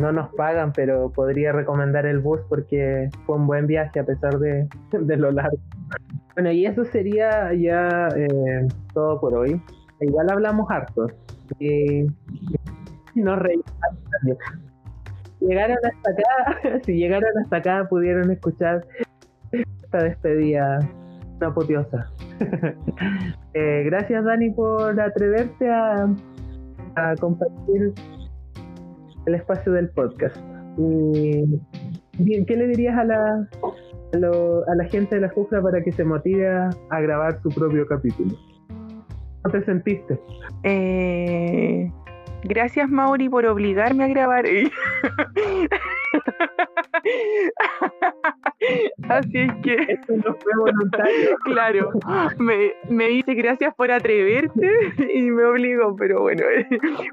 no 0.00 0.12
nos 0.12 0.32
pagan, 0.34 0.72
pero 0.72 1.10
podría 1.10 1.52
recomendar 1.52 2.06
el 2.06 2.20
bus 2.20 2.40
porque 2.48 3.10
fue 3.26 3.36
un 3.36 3.46
buen 3.46 3.66
viaje 3.66 4.00
a 4.00 4.04
pesar 4.04 4.38
de, 4.38 4.68
de 4.92 5.16
lo 5.18 5.32
largo. 5.32 5.58
Bueno, 6.34 6.52
y 6.52 6.66
eso 6.66 6.84
sería 6.84 7.52
ya 7.54 8.08
eh, 8.16 8.68
todo 8.94 9.20
por 9.20 9.34
hoy. 9.34 9.60
Igual 10.00 10.30
hablamos 10.30 10.70
harto. 10.70 11.08
Y, 11.58 12.06
no 13.14 13.36
reímos 13.36 13.66
Llegaron 15.40 15.76
hasta 15.76 16.10
acá, 16.10 16.80
si 16.84 16.94
llegaron 16.94 17.30
hasta 17.42 17.56
acá 17.56 17.86
pudieron 17.88 18.30
escuchar 18.30 18.84
esta 19.52 19.98
despedida 20.02 20.78
una. 21.38 22.12
Eh, 23.54 23.82
gracias 23.86 24.24
Dani 24.24 24.50
por 24.50 25.00
atreverte 25.00 25.68
a 25.68 27.16
compartir 27.18 27.92
el 29.26 29.34
espacio 29.34 29.72
del 29.72 29.88
podcast. 29.88 30.36
¿Qué 32.26 32.56
le 32.56 32.66
dirías 32.66 32.98
a 32.98 33.04
la, 33.04 33.48
a, 34.12 34.74
la 34.74 34.84
gente 34.90 35.14
de 35.14 35.20
la 35.20 35.28
Jufra 35.28 35.62
para 35.62 35.80
que 35.82 35.92
se 35.92 36.04
motive 36.04 36.48
a, 36.48 37.00
grabar 37.00 37.40
su 37.42 37.48
propio 37.50 37.86
capítulo? 37.86 38.34
¿Cómo 39.42 39.52
te 39.52 39.64
sentiste? 39.64 40.18
Eh, 40.64 41.88
gracias 42.42 42.90
Mauri 42.90 43.28
por 43.28 43.46
obligarme 43.46 44.04
a 44.04 44.08
grabar. 44.08 44.44
Así 49.08 49.38
es 49.38 49.52
que. 49.62 49.74
Esto 49.88 50.14
no 50.16 50.34
fue 50.34 50.52
voluntario. 50.58 51.36
Claro, 51.44 51.90
me, 52.38 52.72
me 52.88 53.08
dice 53.08 53.34
gracias 53.34 53.74
por 53.74 53.90
atreverte 53.90 54.70
y 55.14 55.30
me 55.30 55.44
obligó, 55.44 55.96
pero 55.96 56.22
bueno, 56.22 56.42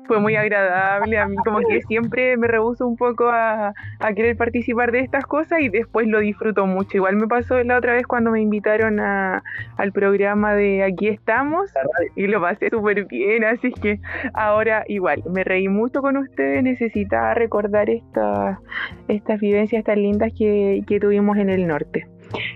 fue 0.07 0.19
muy 0.19 0.35
agradable. 0.35 1.17
A 1.17 1.27
mí, 1.27 1.35
como 1.37 1.59
que 1.59 1.81
siempre 1.83 2.35
me 2.37 2.47
rehuso 2.47 2.85
un 2.85 2.97
poco 2.97 3.29
a, 3.29 3.73
a 3.99 4.13
querer 4.13 4.35
participar 4.35 4.91
de 4.91 4.99
estas 4.99 5.25
cosas 5.25 5.61
y 5.61 5.69
después 5.69 6.07
lo 6.07 6.19
disfruto 6.19 6.65
mucho. 6.65 6.97
Igual 6.97 7.15
me 7.15 7.27
pasó 7.27 7.63
la 7.63 7.77
otra 7.77 7.93
vez 7.93 8.05
cuando 8.07 8.31
me 8.31 8.41
invitaron 8.41 8.99
a, 8.99 9.43
al 9.77 9.91
programa 9.91 10.53
de 10.53 10.83
Aquí 10.83 11.07
estamos 11.07 11.71
y 12.15 12.27
lo 12.27 12.41
pasé 12.41 12.69
súper 12.69 13.05
bien, 13.05 13.43
así 13.43 13.71
que 13.71 13.99
ahora 14.33 14.83
igual, 14.87 15.23
me 15.31 15.43
reí 15.43 15.67
mucho 15.67 16.01
con 16.01 16.17
ustedes, 16.17 16.63
necesitaba 16.63 17.33
recordar 17.33 17.89
estas 17.89 18.59
estas 19.07 19.39
vivencias 19.39 19.83
tan 19.85 20.01
lindas 20.01 20.33
que, 20.37 20.83
que 20.85 20.99
tuvimos 20.99 21.37
en 21.37 21.49
el 21.49 21.65
norte. 21.65 22.07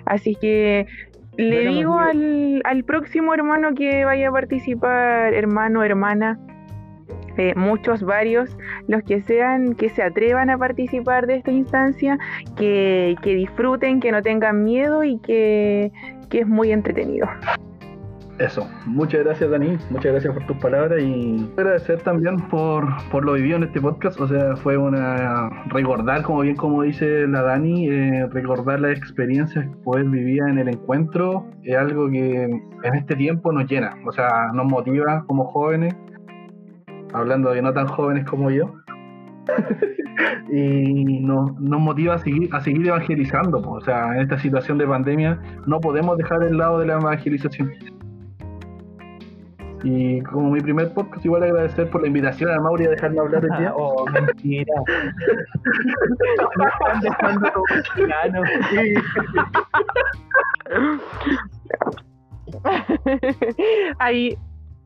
Así 0.06 0.36
que 0.36 0.86
le 1.38 1.68
digo 1.70 1.98
al, 1.98 2.62
al 2.66 2.84
próximo 2.84 3.34
hermano 3.34 3.74
que 3.74 4.04
vaya 4.04 4.28
a 4.28 4.32
participar, 4.32 5.34
hermano, 5.34 5.84
hermana, 5.84 6.38
eh, 7.38 7.54
muchos, 7.56 8.04
varios, 8.04 8.58
los 8.88 9.04
que 9.04 9.22
sean, 9.22 9.76
que 9.76 9.88
se 9.88 10.04
atrevan 10.04 10.50
a 10.50 10.58
participar 10.58 11.28
de 11.28 11.36
esta 11.36 11.52
instancia, 11.52 12.18
que, 12.58 13.16
que 13.22 13.36
disfruten, 13.36 14.02
que 14.02 14.12
no 14.12 14.22
tengan 14.22 14.66
miedo 14.66 15.06
y 15.06 15.18
que, 15.20 15.94
que 16.30 16.40
es 16.40 16.48
muy 16.48 16.74
entretenido. 16.74 17.30
Eso, 18.40 18.70
muchas 18.86 19.26
gracias 19.26 19.52
Dani, 19.52 19.78
muchas 19.90 20.14
gracias 20.14 20.34
por 20.34 20.46
tus 20.48 20.56
palabras 20.58 21.02
y 21.02 21.46
agradecer 21.58 22.02
también 22.04 22.38
por, 22.48 22.88
por 23.12 23.26
lo 23.26 23.34
vivido 23.34 23.58
en 23.58 23.64
este 23.64 23.82
podcast, 23.82 24.18
o 24.18 24.30
sea, 24.30 24.56
fue 24.56 24.78
una 24.78 25.50
recordar, 25.68 26.24
como 26.24 26.40
bien 26.40 26.56
como 26.56 26.84
dice 26.84 27.28
la 27.28 27.42
Dani, 27.42 27.90
eh, 27.90 28.28
recordar 28.32 28.80
las 28.80 28.98
experiencias 28.98 29.66
que 29.66 29.76
poder 29.84 30.06
vivir 30.06 30.42
en 30.44 30.58
el 30.58 30.70
encuentro 30.70 31.48
es 31.64 31.76
algo 31.76 32.10
que 32.10 32.44
en 32.46 32.96
este 32.96 33.18
tiempo 33.18 33.52
nos 33.52 33.70
llena, 33.70 33.94
o 34.08 34.12
sea, 34.14 34.52
nos 34.54 34.66
motiva 34.68 35.26
como 35.28 35.44
jóvenes, 35.44 35.94
hablando 37.12 37.52
de 37.52 37.62
no 37.62 37.74
tan 37.74 37.88
jóvenes 37.88 38.26
como 38.26 38.52
yo, 38.52 38.74
y 40.50 41.20
nos, 41.20 41.60
nos 41.60 41.82
motiva 41.82 42.14
a 42.16 42.20
seguir, 42.20 42.48
a 42.54 42.62
seguir 42.62 42.88
evangelizando, 42.88 43.62
pues, 43.62 43.84
o 43.84 43.86
sea, 43.86 44.16
en 44.16 44.22
esta 44.22 44.40
situación 44.40 44.78
de 44.78 44.88
pandemia 44.88 45.42
no 45.68 45.82
podemos 45.82 46.18
dejar 46.18 46.42
el 46.44 46.58
lado 46.58 46.80
de 46.80 46.86
la 46.86 46.94
evangelización. 46.94 47.99
Y 49.84 50.22
como 50.22 50.52
mi 50.52 50.60
primer 50.60 50.94
podcast, 50.94 51.26
igual 51.26 51.44
agradecer 51.44 51.90
por 51.90 52.02
la 52.02 52.08
invitación 52.08 52.52
a 52.52 52.60
Mauri 52.60 52.86
a 52.86 52.90
dejarme 52.90 53.20
hablar 53.20 53.44
el 53.44 53.58
día. 53.58 53.74
Oh, 53.82 54.06
mentira. 54.08 54.74
Me 56.58 56.66
están 56.66 57.00
dejando 57.02 57.52
como. 57.54 57.66
Ahí 64.00 64.38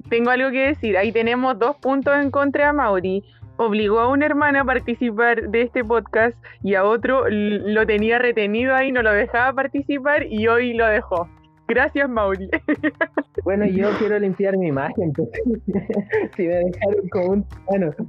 tengo 0.10 0.30
algo 0.30 0.52
que 0.52 0.68
decir. 0.68 0.98
Ahí 0.98 1.12
tenemos 1.12 1.58
dos 1.58 1.76
puntos 1.78 2.16
en 2.16 2.30
contra 2.30 2.68
de 2.68 2.74
Mauri. 2.74 3.24
Obligó 3.58 4.00
a 4.00 4.10
una 4.10 4.26
hermana 4.26 4.62
a 4.62 4.66
participar 4.66 5.50
de 5.50 5.62
este 5.64 5.84
podcast 5.84 6.36
y 6.64 6.76
a 6.76 6.84
otro 6.84 7.26
lo 7.30 7.86
tenía 7.86 8.20
retenido 8.20 8.76
ahí, 8.76 8.92
no 8.92 9.02
lo 9.02 9.12
dejaba 9.12 9.54
participar 9.54 10.26
y 10.26 10.48
hoy 10.48 10.74
lo 10.74 10.88
dejó. 10.88 11.28
Gracias, 11.68 12.10
Mauri. 12.10 12.50
Bueno, 13.44 13.66
yo 13.66 13.90
quiero 13.98 14.20
limpiar 14.20 14.58
mi 14.58 14.68
imagen. 14.68 15.12
pues. 15.14 15.30
si 16.36 16.44
me 16.48 16.56
dejaron 16.56 17.10
como 17.12 17.26
un 17.28 17.46
bueno. 17.68 17.92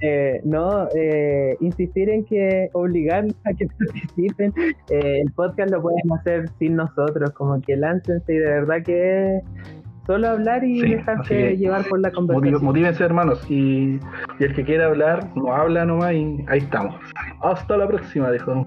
Eh, 0.00 0.40
no, 0.44 0.88
eh, 0.94 1.56
insistir 1.60 2.08
en 2.10 2.24
que 2.24 2.68
obligar 2.72 3.26
a 3.44 3.52
que 3.54 3.66
participen. 3.78 4.52
Eh, 4.90 5.20
el 5.22 5.32
podcast 5.32 5.70
lo 5.70 5.82
pueden 5.82 6.12
hacer 6.12 6.48
sin 6.58 6.76
nosotros, 6.76 7.30
como 7.32 7.60
que 7.60 7.76
láncense 7.76 8.32
y 8.32 8.38
de 8.38 8.46
verdad 8.46 8.82
que 8.84 9.36
es 9.36 9.44
solo 10.06 10.28
hablar 10.28 10.64
y 10.64 10.80
Sí, 10.80 10.90
dejarse 10.94 11.56
llevar 11.56 11.84
por 11.88 12.00
la 12.00 12.10
conversación. 12.10 12.64
Motívense, 12.64 13.04
hermanos. 13.04 13.44
Y, 13.48 13.98
y 14.38 14.44
el 14.44 14.54
que 14.54 14.64
quiera 14.64 14.86
hablar, 14.86 15.28
no 15.36 15.52
habla 15.54 15.84
nomás 15.84 16.12
y 16.12 16.44
ahí 16.48 16.58
estamos. 16.58 16.96
Hasta 17.42 17.76
la 17.76 17.86
próxima, 17.86 18.30
dijo. 18.30 18.66